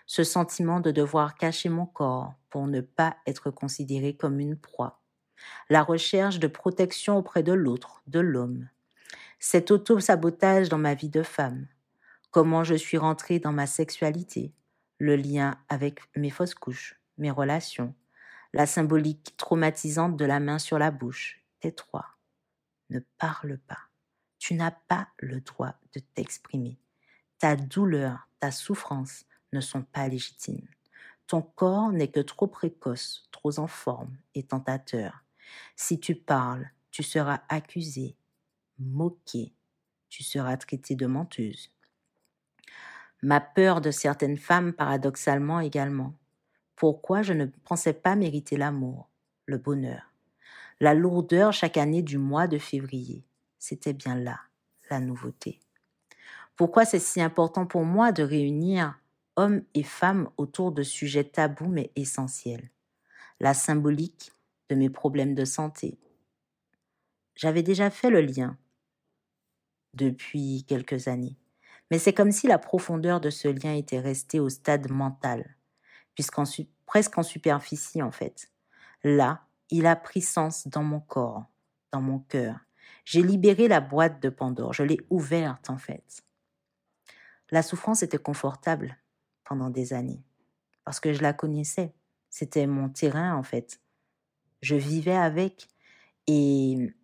ce 0.04 0.24
sentiment 0.24 0.80
de 0.80 0.90
devoir 0.90 1.36
cacher 1.36 1.70
mon 1.70 1.86
corps 1.86 2.34
pour 2.50 2.66
ne 2.66 2.82
pas 2.82 3.16
être 3.26 3.50
considéré 3.50 4.14
comme 4.14 4.40
une 4.40 4.58
proie, 4.58 5.00
la 5.70 5.82
recherche 5.82 6.38
de 6.38 6.48
protection 6.48 7.16
auprès 7.16 7.42
de 7.42 7.54
l'autre, 7.54 8.02
de 8.06 8.20
l'homme, 8.20 8.68
cet 9.38 9.70
auto-sabotage 9.70 10.68
dans 10.68 10.76
ma 10.76 10.92
vie 10.92 11.08
de 11.08 11.22
femme, 11.22 11.66
comment 12.30 12.62
je 12.62 12.74
suis 12.74 12.98
rentrée 12.98 13.38
dans 13.38 13.52
ma 13.52 13.66
sexualité, 13.66 14.52
le 14.98 15.16
lien 15.16 15.56
avec 15.70 16.00
mes 16.14 16.28
fausses 16.28 16.54
couches, 16.54 16.99
mes 17.20 17.30
relations, 17.30 17.94
la 18.52 18.66
symbolique 18.66 19.36
traumatisante 19.36 20.16
de 20.16 20.24
la 20.24 20.40
main 20.40 20.58
sur 20.58 20.78
la 20.78 20.90
bouche. 20.90 21.40
Tais-toi, 21.60 22.04
ne 22.90 23.00
parle 23.18 23.58
pas. 23.58 23.78
Tu 24.38 24.54
n'as 24.54 24.70
pas 24.70 25.08
le 25.18 25.40
droit 25.40 25.74
de 25.94 26.00
t'exprimer. 26.00 26.78
Ta 27.38 27.56
douleur, 27.56 28.28
ta 28.40 28.50
souffrance 28.50 29.24
ne 29.52 29.60
sont 29.60 29.82
pas 29.82 30.08
légitimes. 30.08 30.68
Ton 31.26 31.42
corps 31.42 31.92
n'est 31.92 32.10
que 32.10 32.20
trop 32.20 32.48
précoce, 32.48 33.28
trop 33.30 33.58
en 33.58 33.66
forme 33.68 34.16
et 34.34 34.42
tentateur. 34.42 35.24
Si 35.76 36.00
tu 36.00 36.14
parles, 36.14 36.70
tu 36.90 37.02
seras 37.02 37.42
accusé, 37.48 38.16
moqué, 38.78 39.54
tu 40.08 40.24
seras 40.24 40.56
traité 40.56 40.96
de 40.96 41.06
menteuse. 41.06 41.70
Ma 43.22 43.40
peur 43.40 43.80
de 43.80 43.90
certaines 43.90 44.38
femmes, 44.38 44.72
paradoxalement 44.72 45.60
également. 45.60 46.14
Pourquoi 46.80 47.20
je 47.20 47.34
ne 47.34 47.44
pensais 47.44 47.92
pas 47.92 48.16
mériter 48.16 48.56
l'amour, 48.56 49.10
le 49.44 49.58
bonheur, 49.58 50.14
la 50.80 50.94
lourdeur 50.94 51.52
chaque 51.52 51.76
année 51.76 52.00
du 52.00 52.16
mois 52.16 52.46
de 52.46 52.56
février. 52.56 53.22
C'était 53.58 53.92
bien 53.92 54.14
là, 54.14 54.40
la 54.88 54.98
nouveauté. 54.98 55.60
Pourquoi 56.56 56.86
c'est 56.86 56.98
si 56.98 57.20
important 57.20 57.66
pour 57.66 57.84
moi 57.84 58.12
de 58.12 58.22
réunir 58.22 58.98
hommes 59.36 59.62
et 59.74 59.82
femmes 59.82 60.30
autour 60.38 60.72
de 60.72 60.82
sujets 60.82 61.24
tabous 61.24 61.68
mais 61.68 61.90
essentiels? 61.96 62.70
La 63.40 63.52
symbolique 63.52 64.32
de 64.70 64.74
mes 64.74 64.88
problèmes 64.88 65.34
de 65.34 65.44
santé. 65.44 65.98
J'avais 67.34 67.62
déjà 67.62 67.90
fait 67.90 68.08
le 68.08 68.22
lien 68.22 68.56
depuis 69.92 70.64
quelques 70.66 71.08
années, 71.08 71.36
mais 71.90 71.98
c'est 71.98 72.14
comme 72.14 72.32
si 72.32 72.46
la 72.46 72.58
profondeur 72.58 73.20
de 73.20 73.28
ce 73.28 73.48
lien 73.48 73.74
était 73.74 74.00
restée 74.00 74.40
au 74.40 74.48
stade 74.48 74.90
mental, 74.90 75.58
puisqu'en 76.14 76.44
presque 76.86 77.16
en 77.18 77.22
superficie 77.22 78.02
en 78.02 78.10
fait. 78.10 78.50
Là, 79.04 79.46
il 79.70 79.86
a 79.86 79.96
pris 79.96 80.22
sens 80.22 80.66
dans 80.68 80.82
mon 80.82 81.00
corps, 81.00 81.44
dans 81.92 82.00
mon 82.00 82.18
cœur. 82.18 82.58
J'ai 83.04 83.22
libéré 83.22 83.68
la 83.68 83.80
boîte 83.80 84.22
de 84.22 84.28
Pandore, 84.28 84.72
je 84.72 84.82
l'ai 84.82 84.98
ouverte 85.10 85.70
en 85.70 85.78
fait. 85.78 86.22
La 87.50 87.62
souffrance 87.62 88.02
était 88.02 88.18
confortable 88.18 88.96
pendant 89.44 89.70
des 89.70 89.92
années, 89.92 90.22
parce 90.84 91.00
que 91.00 91.12
je 91.12 91.22
la 91.22 91.32
connaissais. 91.32 91.94
C'était 92.28 92.66
mon 92.66 92.88
terrain 92.88 93.34
en 93.34 93.42
fait. 93.42 93.80
Je 94.62 94.76
vivais 94.76 95.16
avec 95.16 95.68
et 96.26 96.94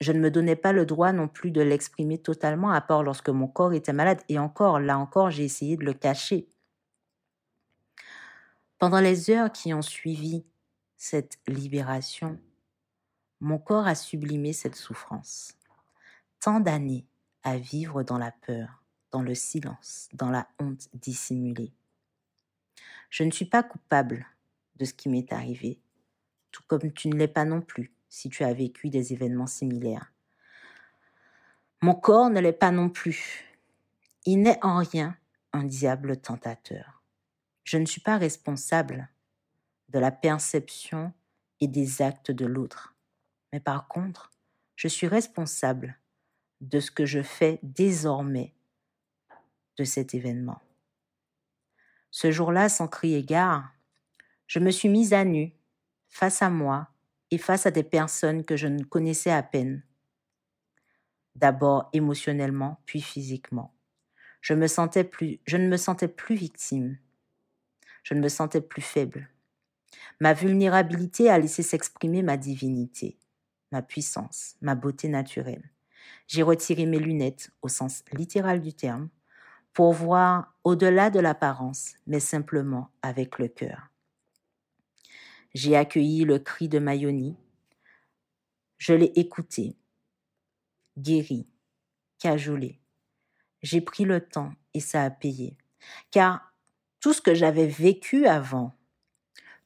je 0.00 0.12
ne 0.12 0.20
me 0.20 0.30
donnais 0.30 0.56
pas 0.56 0.72
le 0.72 0.86
droit 0.86 1.12
non 1.12 1.28
plus 1.28 1.50
de 1.50 1.60
l'exprimer 1.60 2.18
totalement, 2.18 2.70
à 2.70 2.80
part 2.80 3.02
lorsque 3.02 3.28
mon 3.28 3.46
corps 3.46 3.74
était 3.74 3.92
malade. 3.92 4.20
Et 4.28 4.38
encore, 4.38 4.80
là 4.80 4.98
encore, 4.98 5.30
j'ai 5.30 5.44
essayé 5.44 5.76
de 5.76 5.84
le 5.84 5.92
cacher. 5.92 6.48
Pendant 8.80 9.00
les 9.00 9.28
heures 9.28 9.52
qui 9.52 9.74
ont 9.74 9.82
suivi 9.82 10.42
cette 10.96 11.38
libération, 11.46 12.40
mon 13.40 13.58
corps 13.58 13.86
a 13.86 13.94
sublimé 13.94 14.54
cette 14.54 14.74
souffrance. 14.74 15.52
Tant 16.40 16.60
d'années 16.60 17.06
à 17.42 17.58
vivre 17.58 18.02
dans 18.02 18.16
la 18.16 18.32
peur, 18.32 18.82
dans 19.10 19.20
le 19.20 19.34
silence, 19.34 20.08
dans 20.14 20.30
la 20.30 20.48
honte 20.58 20.88
dissimulée. 20.94 21.74
Je 23.10 23.22
ne 23.22 23.30
suis 23.30 23.44
pas 23.44 23.62
coupable 23.62 24.26
de 24.76 24.86
ce 24.86 24.94
qui 24.94 25.10
m'est 25.10 25.30
arrivé, 25.30 25.78
tout 26.50 26.62
comme 26.66 26.90
tu 26.90 27.08
ne 27.08 27.16
l'es 27.16 27.28
pas 27.28 27.44
non 27.44 27.60
plus 27.60 27.92
si 28.08 28.30
tu 28.30 28.44
as 28.44 28.54
vécu 28.54 28.88
des 28.88 29.12
événements 29.12 29.46
similaires. 29.46 30.10
Mon 31.82 31.94
corps 31.94 32.30
ne 32.30 32.40
l'est 32.40 32.54
pas 32.54 32.70
non 32.70 32.88
plus. 32.88 33.44
Il 34.24 34.40
n'est 34.40 34.64
en 34.64 34.78
rien 34.78 35.18
un 35.52 35.64
diable 35.64 36.16
tentateur. 36.16 36.99
Je 37.64 37.78
ne 37.78 37.86
suis 37.86 38.00
pas 38.00 38.18
responsable 38.18 39.08
de 39.88 39.98
la 39.98 40.10
perception 40.10 41.12
et 41.60 41.68
des 41.68 42.02
actes 42.02 42.30
de 42.30 42.46
l'autre. 42.46 42.94
Mais 43.52 43.60
par 43.60 43.88
contre, 43.88 44.30
je 44.76 44.88
suis 44.88 45.06
responsable 45.06 45.98
de 46.60 46.80
ce 46.80 46.90
que 46.90 47.06
je 47.06 47.22
fais 47.22 47.58
désormais 47.62 48.54
de 49.76 49.84
cet 49.84 50.14
événement. 50.14 50.60
Ce 52.10 52.30
jour-là, 52.30 52.68
sans 52.68 52.88
crier 52.88 53.22
gare, 53.22 53.72
je 54.46 54.58
me 54.58 54.70
suis 54.70 54.88
mise 54.88 55.12
à 55.12 55.24
nu, 55.24 55.52
face 56.08 56.42
à 56.42 56.50
moi 56.50 56.88
et 57.30 57.38
face 57.38 57.66
à 57.66 57.70
des 57.70 57.84
personnes 57.84 58.44
que 58.44 58.56
je 58.56 58.66
ne 58.66 58.82
connaissais 58.82 59.30
à 59.30 59.42
peine. 59.42 59.82
D'abord 61.36 61.88
émotionnellement, 61.92 62.80
puis 62.84 63.00
physiquement. 63.00 63.72
Je, 64.40 64.54
me 64.54 64.66
sentais 64.66 65.04
plus, 65.04 65.40
je 65.46 65.56
ne 65.56 65.68
me 65.68 65.76
sentais 65.76 66.08
plus 66.08 66.34
victime. 66.34 66.98
Je 68.02 68.14
ne 68.14 68.20
me 68.20 68.28
sentais 68.28 68.60
plus 68.60 68.82
faible. 68.82 69.28
Ma 70.20 70.34
vulnérabilité 70.34 71.30
a 71.30 71.38
laissé 71.38 71.62
s'exprimer 71.62 72.22
ma 72.22 72.36
divinité, 72.36 73.18
ma 73.72 73.82
puissance, 73.82 74.56
ma 74.60 74.74
beauté 74.74 75.08
naturelle. 75.08 75.70
J'ai 76.26 76.42
retiré 76.42 76.86
mes 76.86 76.98
lunettes 76.98 77.50
au 77.62 77.68
sens 77.68 78.04
littéral 78.12 78.60
du 78.60 78.72
terme 78.72 79.08
pour 79.72 79.92
voir 79.92 80.54
au-delà 80.64 81.10
de 81.10 81.20
l'apparence, 81.20 81.94
mais 82.06 82.20
simplement 82.20 82.90
avec 83.02 83.38
le 83.38 83.48
cœur. 83.48 83.88
J'ai 85.54 85.76
accueilli 85.76 86.24
le 86.24 86.38
cri 86.38 86.68
de 86.68 86.78
Mayoni. 86.78 87.36
Je 88.78 88.94
l'ai 88.94 89.12
écouté, 89.16 89.76
guéri, 90.96 91.48
cajolé. 92.18 92.80
J'ai 93.62 93.80
pris 93.80 94.04
le 94.04 94.20
temps 94.20 94.52
et 94.74 94.80
ça 94.80 95.02
a 95.02 95.10
payé. 95.10 95.56
Car 96.10 96.49
tout 97.00 97.12
ce 97.12 97.20
que 97.20 97.34
j'avais 97.34 97.66
vécu 97.66 98.26
avant, 98.26 98.74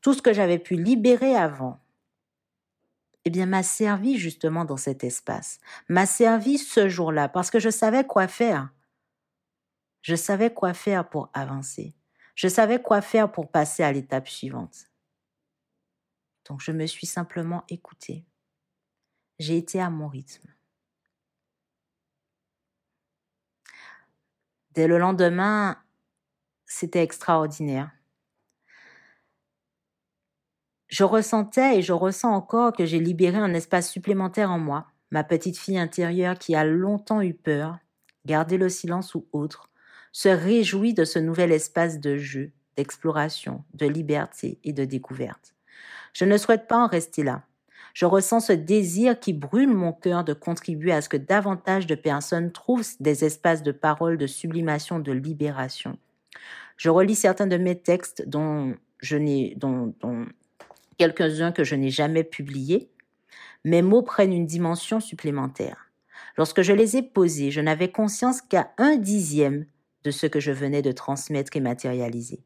tout 0.00 0.14
ce 0.14 0.22
que 0.22 0.32
j'avais 0.32 0.58
pu 0.58 0.76
libérer 0.76 1.36
avant, 1.36 1.80
eh 3.24 3.30
bien, 3.30 3.46
m'a 3.46 3.62
servi 3.62 4.18
justement 4.18 4.64
dans 4.64 4.76
cet 4.76 5.02
espace, 5.02 5.58
m'a 5.88 6.06
servi 6.06 6.58
ce 6.58 6.88
jour-là, 6.88 7.28
parce 7.28 7.50
que 7.50 7.58
je 7.58 7.70
savais 7.70 8.06
quoi 8.06 8.28
faire. 8.28 8.70
Je 10.02 10.14
savais 10.14 10.52
quoi 10.52 10.74
faire 10.74 11.08
pour 11.08 11.30
avancer. 11.32 11.94
Je 12.34 12.48
savais 12.48 12.82
quoi 12.82 13.00
faire 13.00 13.32
pour 13.32 13.50
passer 13.50 13.82
à 13.82 13.92
l'étape 13.92 14.28
suivante. 14.28 14.90
Donc 16.46 16.60
je 16.60 16.72
me 16.72 16.86
suis 16.86 17.06
simplement 17.06 17.64
écoutée. 17.68 18.26
J'ai 19.38 19.56
été 19.56 19.80
à 19.80 19.88
mon 19.88 20.08
rythme. 20.08 20.48
Dès 24.72 24.86
le 24.86 24.98
lendemain, 24.98 25.82
c'était 26.66 27.02
extraordinaire. 27.02 27.90
Je 30.88 31.04
ressentais 31.04 31.78
et 31.78 31.82
je 31.82 31.92
ressens 31.92 32.32
encore 32.32 32.72
que 32.72 32.84
j'ai 32.84 33.00
libéré 33.00 33.38
un 33.38 33.54
espace 33.54 33.90
supplémentaire 33.90 34.50
en 34.50 34.58
moi, 34.58 34.86
ma 35.10 35.24
petite 35.24 35.58
fille 35.58 35.78
intérieure 35.78 36.38
qui 36.38 36.54
a 36.54 36.64
longtemps 36.64 37.20
eu 37.20 37.34
peur, 37.34 37.78
gardé 38.26 38.58
le 38.58 38.68
silence 38.68 39.14
ou 39.14 39.26
autre, 39.32 39.70
se 40.12 40.28
réjouit 40.28 40.94
de 40.94 41.04
ce 41.04 41.18
nouvel 41.18 41.50
espace 41.50 41.98
de 41.98 42.16
jeu, 42.16 42.52
d'exploration, 42.76 43.64
de 43.74 43.86
liberté 43.86 44.60
et 44.62 44.72
de 44.72 44.84
découverte. 44.84 45.54
Je 46.12 46.24
ne 46.24 46.36
souhaite 46.36 46.68
pas 46.68 46.78
en 46.78 46.86
rester 46.86 47.24
là. 47.24 47.42
Je 47.92 48.06
ressens 48.06 48.40
ce 48.40 48.52
désir 48.52 49.18
qui 49.18 49.32
brûle 49.32 49.74
mon 49.74 49.92
cœur 49.92 50.24
de 50.24 50.32
contribuer 50.32 50.92
à 50.92 51.00
ce 51.00 51.08
que 51.08 51.16
davantage 51.16 51.86
de 51.86 51.94
personnes 51.94 52.52
trouvent 52.52 52.86
des 53.00 53.24
espaces 53.24 53.62
de 53.62 53.72
parole, 53.72 54.18
de 54.18 54.26
sublimation, 54.26 54.98
de 54.98 55.12
libération. 55.12 55.98
Je 56.76 56.90
relis 56.90 57.14
certains 57.14 57.46
de 57.46 57.56
mes 57.56 57.78
textes 57.78 58.26
dont 58.26 58.74
je 59.00 59.16
n'ai, 59.16 59.54
dont, 59.56 59.94
quelques-uns 60.98 61.52
que 61.52 61.64
je 61.64 61.74
n'ai 61.74 61.90
jamais 61.90 62.24
publiés. 62.24 62.90
Mes 63.64 63.82
mots 63.82 64.02
prennent 64.02 64.32
une 64.32 64.46
dimension 64.46 65.00
supplémentaire. 65.00 65.90
Lorsque 66.36 66.62
je 66.62 66.72
les 66.72 66.96
ai 66.96 67.02
posés, 67.02 67.50
je 67.50 67.60
n'avais 67.60 67.90
conscience 67.90 68.42
qu'à 68.42 68.72
un 68.78 68.96
dixième 68.96 69.66
de 70.02 70.10
ce 70.10 70.26
que 70.26 70.40
je 70.40 70.52
venais 70.52 70.82
de 70.82 70.92
transmettre 70.92 71.56
et 71.56 71.60
matérialiser. 71.60 72.42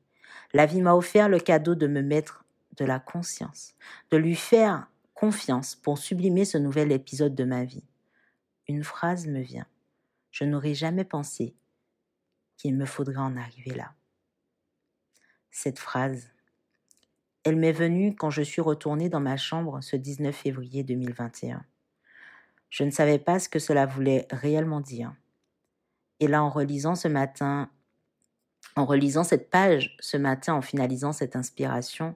La 0.52 0.66
vie 0.66 0.80
m'a 0.80 0.94
offert 0.94 1.28
le 1.28 1.40
cadeau 1.40 1.74
de 1.74 1.86
me 1.86 2.02
mettre 2.02 2.44
de 2.76 2.84
la 2.84 3.00
conscience, 3.00 3.74
de 4.10 4.16
lui 4.16 4.36
faire 4.36 4.88
confiance 5.14 5.74
pour 5.74 5.98
sublimer 5.98 6.44
ce 6.44 6.58
nouvel 6.58 6.92
épisode 6.92 7.34
de 7.34 7.44
ma 7.44 7.64
vie. 7.64 7.84
Une 8.68 8.84
phrase 8.84 9.26
me 9.26 9.40
vient. 9.40 9.66
Je 10.30 10.44
n'aurais 10.44 10.74
jamais 10.74 11.04
pensé 11.04 11.54
qu'il 12.56 12.76
me 12.76 12.84
faudrait 12.84 13.16
en 13.16 13.36
arriver 13.36 13.74
là. 13.74 13.92
Cette 15.60 15.80
phrase, 15.80 16.30
elle 17.42 17.56
m'est 17.56 17.72
venue 17.72 18.14
quand 18.14 18.30
je 18.30 18.42
suis 18.42 18.60
retournée 18.60 19.08
dans 19.08 19.18
ma 19.18 19.36
chambre 19.36 19.80
ce 19.80 19.96
19 19.96 20.32
février 20.32 20.84
2021. 20.84 21.64
Je 22.70 22.84
ne 22.84 22.92
savais 22.92 23.18
pas 23.18 23.40
ce 23.40 23.48
que 23.48 23.58
cela 23.58 23.84
voulait 23.84 24.28
réellement 24.30 24.80
dire. 24.80 25.12
Et 26.20 26.28
là, 26.28 26.44
en 26.44 26.48
relisant 26.48 26.94
ce 26.94 27.08
matin, 27.08 27.72
en 28.76 28.84
relisant 28.84 29.24
cette 29.24 29.50
page 29.50 29.96
ce 29.98 30.16
matin, 30.16 30.54
en 30.54 30.62
finalisant 30.62 31.10
cette 31.10 31.34
inspiration, 31.34 32.14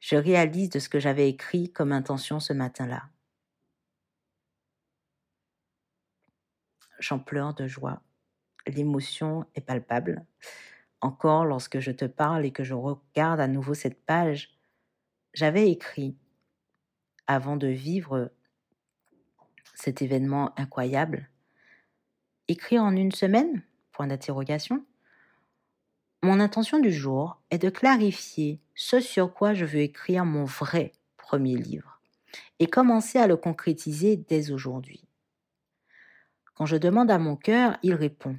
je 0.00 0.16
réalise 0.16 0.68
de 0.68 0.80
ce 0.80 0.90
que 0.90 1.00
j'avais 1.00 1.30
écrit 1.30 1.72
comme 1.72 1.92
intention 1.92 2.40
ce 2.40 2.52
matin-là. 2.52 3.08
J'en 6.98 7.18
pleure 7.18 7.54
de 7.54 7.66
joie. 7.66 8.02
L'émotion 8.68 9.46
est 9.54 9.62
palpable. 9.62 10.24
Encore 11.00 11.46
lorsque 11.46 11.80
je 11.80 11.90
te 11.90 12.04
parle 12.04 12.44
et 12.44 12.50
que 12.50 12.64
je 12.64 12.74
regarde 12.74 13.40
à 13.40 13.48
nouveau 13.48 13.72
cette 13.72 14.04
page, 14.04 14.58
j'avais 15.32 15.70
écrit, 15.70 16.16
avant 17.26 17.56
de 17.56 17.68
vivre 17.68 18.30
cet 19.74 20.02
événement 20.02 20.52
incroyable, 20.58 21.30
écrit 22.48 22.78
en 22.78 22.94
une 22.94 23.12
semaine 23.12 23.62
Point 23.92 24.08
d'interrogation. 24.08 24.84
Mon 26.22 26.38
intention 26.38 26.78
du 26.78 26.92
jour 26.92 27.40
est 27.50 27.58
de 27.58 27.70
clarifier 27.70 28.60
ce 28.74 29.00
sur 29.00 29.32
quoi 29.32 29.54
je 29.54 29.64
veux 29.64 29.80
écrire 29.80 30.24
mon 30.24 30.44
vrai 30.44 30.92
premier 31.16 31.56
livre 31.56 32.00
et 32.58 32.66
commencer 32.66 33.18
à 33.18 33.26
le 33.26 33.36
concrétiser 33.36 34.16
dès 34.16 34.50
aujourd'hui. 34.50 35.04
Quand 36.54 36.66
je 36.66 36.76
demande 36.76 37.10
à 37.10 37.18
mon 37.18 37.36
cœur, 37.36 37.78
il 37.82 37.94
répond 37.94 38.36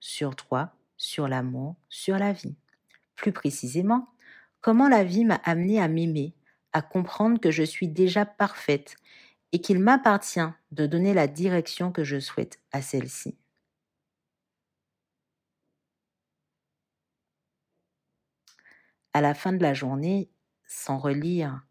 sur 0.00 0.34
toi, 0.36 0.74
sur 0.96 1.28
l'amour, 1.28 1.76
sur 1.88 2.18
la 2.18 2.32
vie. 2.32 2.56
Plus 3.14 3.32
précisément, 3.32 4.08
comment 4.60 4.88
la 4.88 5.04
vie 5.04 5.24
m'a 5.24 5.40
amené 5.44 5.80
à 5.80 5.88
m'aimer, 5.88 6.34
à 6.72 6.82
comprendre 6.82 7.40
que 7.40 7.50
je 7.50 7.62
suis 7.62 7.88
déjà 7.88 8.26
parfaite 8.26 8.96
et 9.52 9.60
qu'il 9.60 9.78
m'appartient 9.78 10.40
de 10.72 10.86
donner 10.86 11.14
la 11.14 11.26
direction 11.26 11.92
que 11.92 12.04
je 12.04 12.18
souhaite 12.18 12.58
à 12.72 12.82
celle-ci. 12.82 13.36
à 19.12 19.20
la 19.20 19.34
fin 19.34 19.52
de 19.52 19.62
la 19.62 19.74
journée, 19.74 20.30
sans 20.66 20.98
relire 20.98 21.62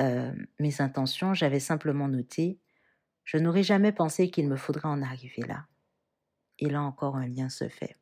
euh, 0.00 0.32
mes 0.58 0.80
intentions, 0.80 1.34
j'avais 1.34 1.60
simplement 1.60 2.08
noté 2.08 2.58
Je 3.24 3.36
n'aurais 3.36 3.62
jamais 3.62 3.92
pensé 3.92 4.30
qu'il 4.30 4.48
me 4.48 4.56
faudrait 4.56 4.88
en 4.88 5.02
arriver 5.02 5.42
là. 5.46 5.66
Et 6.58 6.68
là 6.68 6.82
encore, 6.82 7.16
un 7.16 7.26
lien 7.26 7.48
se 7.48 7.68
fait. 7.68 7.96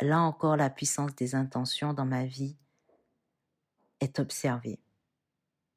Là 0.00 0.20
encore, 0.20 0.56
la 0.56 0.70
puissance 0.70 1.14
des 1.14 1.34
intentions 1.34 1.92
dans 1.92 2.06
ma 2.06 2.24
vie 2.24 2.56
est 4.00 4.18
observée. 4.18 4.80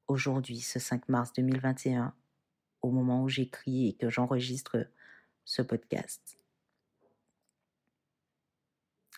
Aujourd'hui, 0.08 0.62
ce 0.62 0.80
5 0.80 1.10
mars 1.10 1.34
2021, 1.34 2.16
au 2.82 2.92
moment 2.92 3.24
où 3.24 3.30
j'écris 3.30 3.90
et 3.90 3.94
que 3.94 4.10
j'enregistre 4.10 4.88
ce 5.44 5.62
podcast. 5.62 6.40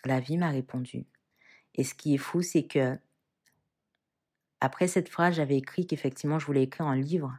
La 0.04 0.20
vie 0.20 0.36
m'a 0.36 0.50
répondu. 0.50 1.06
Et 1.74 1.84
ce 1.84 1.94
qui 1.94 2.14
est 2.14 2.18
fou, 2.18 2.42
c'est 2.42 2.66
que 2.66 2.98
après 4.60 4.88
cette 4.88 5.08
phrase, 5.08 5.36
j'avais 5.36 5.56
écrit 5.56 5.86
qu'effectivement, 5.86 6.38
je 6.38 6.46
voulais 6.46 6.64
écrire 6.64 6.86
un 6.86 6.96
livre 6.96 7.38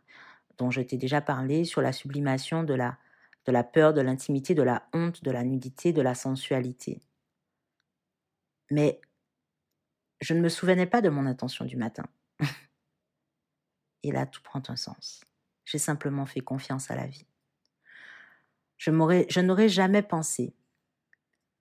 dont 0.59 0.69
je 0.69 0.81
t'ai 0.81 0.97
déjà 0.97 1.21
parlé 1.21 1.63
sur 1.63 1.81
la 1.81 1.93
sublimation 1.93 2.63
de 2.63 2.73
la, 2.75 3.63
peur, 3.63 3.93
de 3.93 4.01
l'intimité, 4.01 4.53
de 4.53 4.61
la 4.61 4.87
honte, 4.93 5.23
de 5.23 5.31
la 5.31 5.43
nudité, 5.43 5.93
de 5.93 6.01
la 6.01 6.13
sensualité. 6.13 7.01
Mais 8.69 9.01
je 10.21 10.33
ne 10.33 10.41
me 10.41 10.49
souvenais 10.49 10.85
pas 10.85 11.01
de 11.01 11.09
mon 11.09 11.25
intention 11.25 11.65
du 11.65 11.77
matin. 11.77 12.03
Et 14.03 14.11
là, 14.11 14.25
tout 14.25 14.41
prend 14.43 14.61
un 14.67 14.75
sens. 14.75 15.23
J'ai 15.65 15.77
simplement 15.77 16.25
fait 16.25 16.41
confiance 16.41 16.91
à 16.91 16.95
la 16.95 17.07
vie. 17.07 17.25
Je 18.77 18.91
n'aurais 18.91 19.69
jamais 19.69 20.01
pensé 20.01 20.53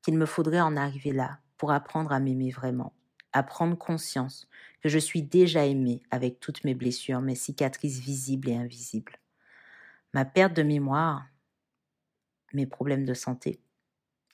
qu'il 0.03 0.19
me 0.19 0.27
faudrait 0.27 0.61
en 0.61 0.77
arriver 0.77 1.13
là 1.13 1.39
pour 1.57 1.73
apprendre 1.73 2.13
à 2.13 2.21
m'aimer 2.21 2.51
vraiment, 2.51 2.93
prendre 3.43 3.77
conscience 3.77 4.49
que 4.81 4.89
je 4.89 4.99
suis 4.99 5.23
déjà 5.23 5.67
aimée 5.67 6.03
avec 6.11 6.41
toutes 6.41 6.65
mes 6.65 6.75
blessures, 6.75 7.21
mes 7.21 7.35
cicatrices 7.35 7.99
visibles 7.99 8.49
et 8.49 8.57
invisibles. 8.57 9.17
Ma 10.15 10.25
perte 10.25 10.55
de 10.55 10.63
mémoire, 10.63 11.27
mes 12.53 12.67
problèmes 12.67 13.05
de 13.05 13.15
santé, 13.15 13.61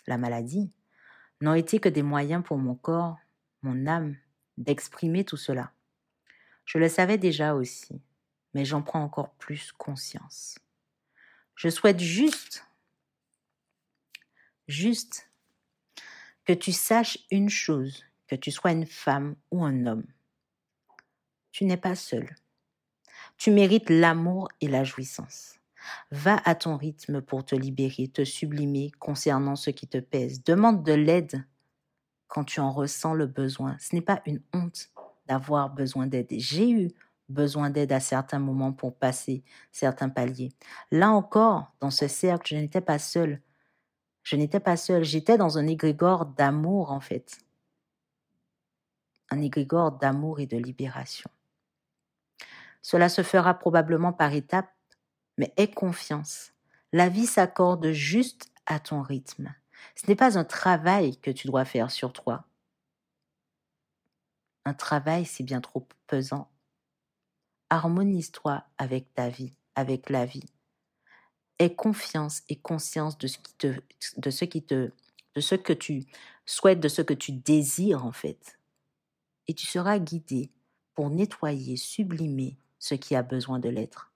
la 0.07 0.19
maladie, 0.19 0.71
n'ont 1.41 1.55
été 1.55 1.81
que 1.81 1.89
des 1.89 2.03
moyens 2.03 2.45
pour 2.45 2.59
mon 2.59 2.75
corps, 2.75 3.19
mon 3.63 3.87
âme, 3.87 4.17
d'exprimer 4.57 5.25
tout 5.25 5.37
cela. 5.37 5.73
Je 6.65 6.79
le 6.79 6.89
savais 6.89 7.19
déjà 7.19 7.55
aussi, 7.55 8.01
mais 8.55 8.65
j'en 8.65 8.83
prends 8.83 9.03
encore 9.03 9.35
plus 9.35 9.73
conscience. 9.73 10.59
Je 11.57 11.69
souhaite 11.69 12.01
juste, 12.01 12.67
juste 14.69 15.31
que 16.45 16.53
tu 16.53 16.73
saches 16.73 17.19
une 17.31 17.49
chose, 17.49 18.05
que 18.27 18.37
tu 18.37 18.51
sois 18.51 18.73
une 18.73 18.87
femme 18.87 19.37
ou 19.51 19.65
un 19.65 19.87
homme. 19.87 20.07
Tu 21.53 21.65
n'es 21.65 21.77
pas 21.77 21.95
seul. 21.95 22.35
Tu 23.37 23.51
mérites 23.51 23.91
l'amour 23.91 24.49
et 24.61 24.69
la 24.69 24.85
jouissance. 24.85 25.61
Va 26.11 26.41
à 26.45 26.55
ton 26.55 26.77
rythme 26.77 27.21
pour 27.21 27.45
te 27.45 27.55
libérer, 27.55 28.09
te 28.09 28.25
sublimer 28.25 28.91
concernant 28.99 29.57
ce 29.57 29.71
qui 29.71 29.87
te 29.87 29.99
pèse. 29.99 30.43
Demande 30.43 30.83
de 30.83 30.93
l'aide 30.93 31.45
quand 32.27 32.45
tu 32.45 32.61
en 32.61 32.73
ressens 32.73 33.15
le 33.15 33.27
besoin. 33.27 33.77
Ce 33.79 33.95
n'est 33.95 34.03
pas 34.03 34.23
une 34.27 34.41
honte 34.53 34.91
d'avoir 35.27 35.71
besoin 35.71 36.07
d'aide. 36.07 36.29
J'ai 36.31 36.71
eu 36.71 36.91
besoin 37.29 37.71
d'aide 37.71 37.93
à 37.93 38.01
certains 38.01 38.39
moments 38.39 38.73
pour 38.73 38.95
passer 38.95 39.43
certains 39.73 40.09
paliers. 40.09 40.53
Là 40.91 41.11
encore, 41.11 41.73
dans 41.81 41.91
ce 41.91 42.09
cercle, 42.09 42.55
je 42.55 42.61
n'étais 42.61 42.81
pas 42.81 42.99
seule. 42.99 43.41
Je 44.23 44.37
n'étais 44.37 44.61
pas 44.61 44.77
seule, 44.77 45.05
j'étais 45.05 45.37
dans 45.37 45.59
un 45.59 45.67
égrégore 45.67 46.27
d'amour 46.27 46.91
en 46.91 47.01
fait. 47.01 47.39
Un 49.31 49.41
égrégore 49.41 49.93
d'amour 49.93 50.41
et 50.41 50.47
de 50.47 50.57
libération. 50.57 51.31
Cela 52.83 53.09
se 53.09 53.23
fera 53.23 53.55
probablement 53.55 54.13
par 54.13 54.33
étapes, 54.35 54.73
mais 55.39 55.53
aie 55.57 55.71
confiance. 55.71 56.53
La 56.93 57.09
vie 57.09 57.27
s'accorde 57.27 57.91
juste 57.93 58.53
à 58.67 58.79
ton 58.79 59.03
rythme. 59.03 59.55
Ce 59.97 60.07
n'est 60.07 60.17
pas 60.17 60.39
un 60.39 60.45
travail 60.45 61.17
que 61.19 61.31
tu 61.31 61.47
dois 61.47 61.65
faire 61.65 61.91
sur 61.91 62.13
toi. 62.13 62.45
Un 64.65 64.75
travail, 64.75 65.25
c'est 65.25 65.45
bien 65.45 65.61
trop 65.61 65.87
pesant. 66.07 66.51
Harmonise-toi 67.71 68.65
avec 68.79 69.13
ta 69.15 69.29
vie, 69.29 69.55
avec 69.75 70.11
la 70.11 70.25
vie. 70.25 70.49
Aie 71.59 71.75
confiance 71.75 72.43
et 72.49 72.57
conscience 72.57 73.19
de 73.19 73.27
ce 73.27 73.39
qui 73.39 73.55
te, 73.55 73.81
de 74.17 74.31
ce 74.31 74.45
qui 74.45 74.63
te, 74.63 74.91
de 75.35 75.41
ce 75.41 75.55
que 75.55 75.73
tu 75.73 76.05
souhaites, 76.47 76.81
de 76.81 76.89
ce 76.89 77.03
que 77.03 77.15
tu 77.15 77.33
désires 77.33 78.05
en 78.05 78.13
fait. 78.13 78.59
Et 79.49 79.55
tu 79.55 79.67
seras 79.67 79.99
guidé 79.99 80.51
pour 80.95 81.11
nettoyer, 81.11 81.77
sublimer 81.77 82.57
ce 82.79 82.95
qui 82.95 83.15
a 83.15 83.23
besoin 83.23 83.59
de 83.59 83.69
l'être. 83.69 84.13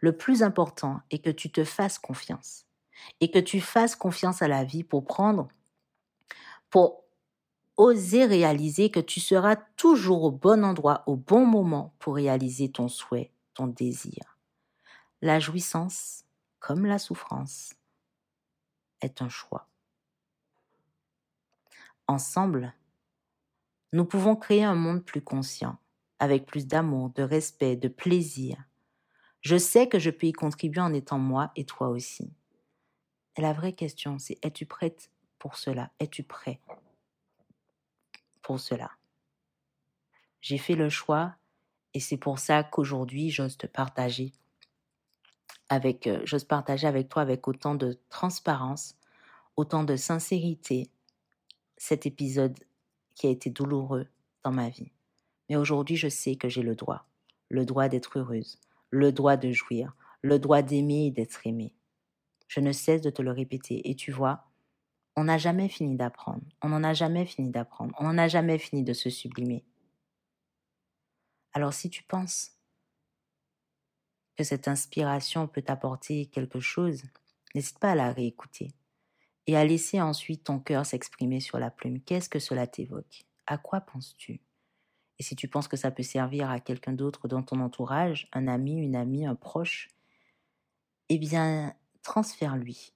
Le 0.00 0.16
plus 0.16 0.42
important 0.42 1.00
est 1.10 1.18
que 1.18 1.30
tu 1.30 1.50
te 1.50 1.64
fasses 1.64 1.98
confiance 1.98 2.66
et 3.20 3.30
que 3.30 3.38
tu 3.38 3.60
fasses 3.60 3.96
confiance 3.96 4.42
à 4.42 4.48
la 4.48 4.64
vie 4.64 4.84
pour 4.84 5.04
prendre, 5.04 5.48
pour 6.70 7.04
oser 7.76 8.26
réaliser 8.26 8.90
que 8.90 9.00
tu 9.00 9.20
seras 9.20 9.56
toujours 9.76 10.24
au 10.24 10.30
bon 10.32 10.64
endroit, 10.64 11.04
au 11.06 11.16
bon 11.16 11.46
moment 11.46 11.94
pour 11.98 12.16
réaliser 12.16 12.70
ton 12.70 12.88
souhait, 12.88 13.32
ton 13.54 13.68
désir. 13.68 14.38
La 15.22 15.40
jouissance, 15.40 16.24
comme 16.58 16.86
la 16.86 16.98
souffrance, 16.98 17.74
est 19.00 19.22
un 19.22 19.28
choix. 19.28 19.68
Ensemble, 22.08 22.74
nous 23.92 24.04
pouvons 24.04 24.36
créer 24.36 24.64
un 24.64 24.74
monde 24.74 25.04
plus 25.04 25.22
conscient, 25.22 25.78
avec 26.18 26.46
plus 26.46 26.66
d'amour, 26.66 27.10
de 27.10 27.22
respect, 27.22 27.76
de 27.76 27.88
plaisir. 27.88 28.56
Je 29.40 29.56
sais 29.56 29.88
que 29.88 29.98
je 29.98 30.10
peux 30.10 30.26
y 30.26 30.32
contribuer 30.32 30.80
en 30.80 30.92
étant 30.92 31.18
moi 31.18 31.52
et 31.56 31.64
toi 31.64 31.88
aussi. 31.88 32.32
Et 33.36 33.40
la 33.40 33.52
vraie 33.52 33.72
question, 33.72 34.18
c'est 34.18 34.38
es-tu 34.42 34.66
prête 34.66 35.10
pour 35.38 35.56
cela? 35.56 35.90
Es-tu 36.00 36.22
prêt 36.22 36.60
pour 38.42 38.58
cela? 38.58 38.90
J'ai 40.40 40.58
fait 40.58 40.74
le 40.74 40.88
choix 40.88 41.36
et 41.94 42.00
c'est 42.00 42.16
pour 42.16 42.38
ça 42.38 42.64
qu'aujourd'hui, 42.64 43.30
j'ose 43.30 43.56
te 43.56 43.66
partager 43.66 44.32
avec, 45.68 46.06
euh, 46.06 46.20
j'ose 46.24 46.44
partager 46.44 46.86
avec 46.86 47.08
toi 47.08 47.22
avec 47.22 47.46
autant 47.46 47.74
de 47.74 47.98
transparence, 48.08 48.96
autant 49.56 49.84
de 49.84 49.96
sincérité 49.96 50.90
cet 51.76 52.06
épisode 52.06 52.58
qui 53.18 53.26
a 53.26 53.30
été 53.30 53.50
douloureux 53.50 54.06
dans 54.44 54.52
ma 54.52 54.68
vie. 54.68 54.92
Mais 55.48 55.56
aujourd'hui, 55.56 55.96
je 55.96 56.08
sais 56.08 56.36
que 56.36 56.48
j'ai 56.48 56.62
le 56.62 56.76
droit, 56.76 57.06
le 57.48 57.66
droit 57.66 57.88
d'être 57.88 58.18
heureuse, 58.18 58.58
le 58.90 59.12
droit 59.12 59.36
de 59.36 59.50
jouir, 59.52 59.94
le 60.22 60.38
droit 60.38 60.62
d'aimer 60.62 61.06
et 61.06 61.10
d'être 61.10 61.46
aimée. 61.46 61.74
Je 62.46 62.60
ne 62.60 62.72
cesse 62.72 63.02
de 63.02 63.10
te 63.10 63.20
le 63.20 63.32
répéter. 63.32 63.90
Et 63.90 63.94
tu 63.94 64.12
vois, 64.12 64.44
on 65.16 65.24
n'a 65.24 65.36
jamais 65.36 65.68
fini 65.68 65.96
d'apprendre. 65.96 66.44
On 66.62 66.68
n'en 66.68 66.84
a 66.84 66.94
jamais 66.94 67.26
fini 67.26 67.50
d'apprendre. 67.50 67.94
On 67.98 68.04
n'en 68.04 68.18
a 68.18 68.28
jamais 68.28 68.58
fini 68.58 68.84
de 68.84 68.92
se 68.92 69.10
sublimer. 69.10 69.64
Alors 71.52 71.74
si 71.74 71.90
tu 71.90 72.04
penses 72.04 72.52
que 74.36 74.44
cette 74.44 74.68
inspiration 74.68 75.48
peut 75.48 75.62
t'apporter 75.62 76.26
quelque 76.26 76.60
chose, 76.60 77.02
n'hésite 77.54 77.80
pas 77.80 77.90
à 77.90 77.94
la 77.96 78.12
réécouter 78.12 78.70
et 79.48 79.56
à 79.56 79.64
laisser 79.64 80.00
ensuite 80.00 80.44
ton 80.44 80.60
cœur 80.60 80.84
s'exprimer 80.84 81.40
sur 81.40 81.58
la 81.58 81.70
plume. 81.70 82.02
Qu'est-ce 82.02 82.28
que 82.28 82.38
cela 82.38 82.66
t'évoque? 82.66 83.24
À 83.46 83.56
quoi 83.56 83.80
penses-tu? 83.80 84.42
Et 85.18 85.22
si 85.22 85.36
tu 85.36 85.48
penses 85.48 85.68
que 85.68 85.76
ça 85.78 85.90
peut 85.90 86.02
servir 86.02 86.50
à 86.50 86.60
quelqu'un 86.60 86.92
d'autre 86.92 87.28
dans 87.28 87.42
ton 87.42 87.60
entourage, 87.60 88.28
un 88.34 88.46
ami, 88.46 88.76
une 88.76 88.94
amie, 88.94 89.24
un 89.24 89.34
proche, 89.34 89.88
eh 91.08 91.16
bien, 91.16 91.74
transfère-lui. 92.02 92.92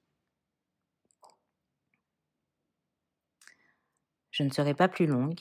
Je 4.30 4.42
ne 4.42 4.50
serai 4.50 4.74
pas 4.74 4.88
plus 4.88 5.06
longue. 5.06 5.40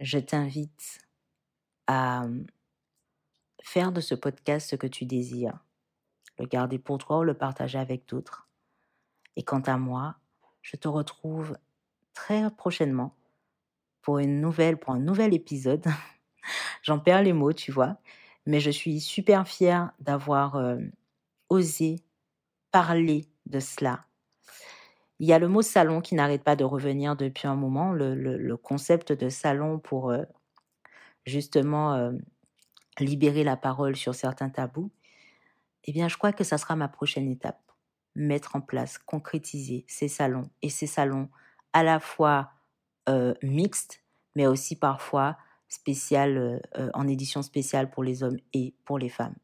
Je 0.00 0.18
t'invite 0.18 0.98
à 1.86 2.24
faire 3.62 3.92
de 3.92 4.00
ce 4.00 4.16
podcast 4.16 4.68
ce 4.68 4.74
que 4.74 4.88
tu 4.88 5.06
désires, 5.06 5.60
le 6.40 6.46
garder 6.46 6.80
pour 6.80 6.98
toi 6.98 7.20
ou 7.20 7.22
le 7.22 7.34
partager 7.34 7.78
avec 7.78 8.08
d'autres. 8.08 8.48
Et 9.36 9.42
quant 9.42 9.60
à 9.60 9.76
moi, 9.76 10.16
je 10.62 10.76
te 10.76 10.88
retrouve 10.88 11.56
très 12.14 12.50
prochainement 12.50 13.16
pour 14.02 14.18
une 14.18 14.40
nouvelle, 14.40 14.76
pour 14.76 14.94
un 14.94 14.98
nouvel 14.98 15.34
épisode. 15.34 15.84
J'en 16.82 16.98
perds 16.98 17.22
les 17.22 17.32
mots, 17.32 17.52
tu 17.52 17.72
vois, 17.72 17.96
mais 18.46 18.60
je 18.60 18.70
suis 18.70 19.00
super 19.00 19.46
fière 19.46 19.92
d'avoir 20.00 20.56
euh, 20.56 20.78
osé 21.48 22.00
parler 22.70 23.28
de 23.46 23.60
cela. 23.60 24.04
Il 25.18 25.28
y 25.28 25.32
a 25.32 25.38
le 25.38 25.48
mot 25.48 25.62
salon 25.62 26.00
qui 26.00 26.16
n'arrête 26.16 26.42
pas 26.42 26.56
de 26.56 26.64
revenir 26.64 27.14
depuis 27.14 27.46
un 27.46 27.54
moment, 27.54 27.92
le, 27.92 28.56
concept 28.56 29.12
de 29.12 29.28
salon 29.28 29.78
pour 29.78 30.10
euh, 30.10 30.24
justement 31.24 31.94
euh, 31.94 32.12
libérer 32.98 33.44
la 33.44 33.56
parole 33.56 33.94
sur 33.94 34.14
certains 34.14 34.50
tabous, 34.50 34.90
eh 35.84 35.92
bien, 35.92 36.08
je 36.08 36.16
crois 36.16 36.32
que 36.32 36.44
ça 36.44 36.58
sera 36.58 36.76
ma 36.76 36.88
prochaine 36.88 37.30
étape. 37.30 37.71
Mettre 38.14 38.56
en 38.56 38.60
place, 38.60 38.98
concrétiser 38.98 39.84
ces 39.88 40.08
salons 40.08 40.50
et 40.60 40.68
ces 40.68 40.86
salons 40.86 41.28
à 41.72 41.82
la 41.82 42.00
fois 42.00 42.52
mixtes, 43.42 44.00
mais 44.36 44.46
aussi 44.46 44.76
parfois 44.76 45.36
spécial, 45.68 46.62
euh, 46.76 46.90
en 46.94 47.08
édition 47.08 47.42
spéciale 47.42 47.90
pour 47.90 48.04
les 48.04 48.22
hommes 48.22 48.38
et 48.52 48.74
pour 48.84 48.98
les 48.98 49.08
femmes. 49.08 49.34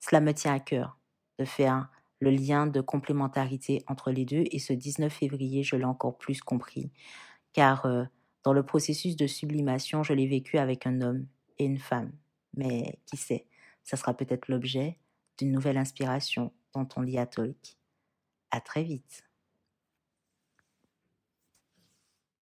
Cela 0.00 0.20
me 0.20 0.32
tient 0.32 0.54
à 0.54 0.60
cœur 0.60 0.98
de 1.38 1.44
faire 1.44 1.90
le 2.20 2.30
lien 2.30 2.66
de 2.66 2.80
complémentarité 2.80 3.84
entre 3.86 4.10
les 4.10 4.24
deux 4.24 4.44
et 4.50 4.58
ce 4.58 4.72
19 4.72 5.12
février, 5.12 5.62
je 5.62 5.76
l'ai 5.76 5.84
encore 5.84 6.18
plus 6.18 6.40
compris, 6.40 6.90
car 7.52 7.86
dans 8.44 8.52
le 8.52 8.64
processus 8.64 9.16
de 9.16 9.26
sublimation, 9.26 10.02
je 10.02 10.12
l'ai 10.12 10.26
vécu 10.26 10.58
avec 10.58 10.86
un 10.86 11.00
homme 11.00 11.26
et 11.58 11.64
une 11.64 11.78
femme. 11.78 12.12
Mais 12.56 12.98
qui 13.06 13.16
sait, 13.16 13.46
ça 13.82 13.96
sera 13.96 14.14
peut-être 14.14 14.48
l'objet 14.48 14.98
d'une 15.38 15.50
nouvelle 15.50 15.78
inspiration 15.78 16.52
dont 16.74 16.88
on 16.96 17.02
lit 17.02 17.18
à 17.18 17.26
Talk. 17.26 17.76
À 18.50 18.60
très 18.60 18.84
vite. 18.84 19.24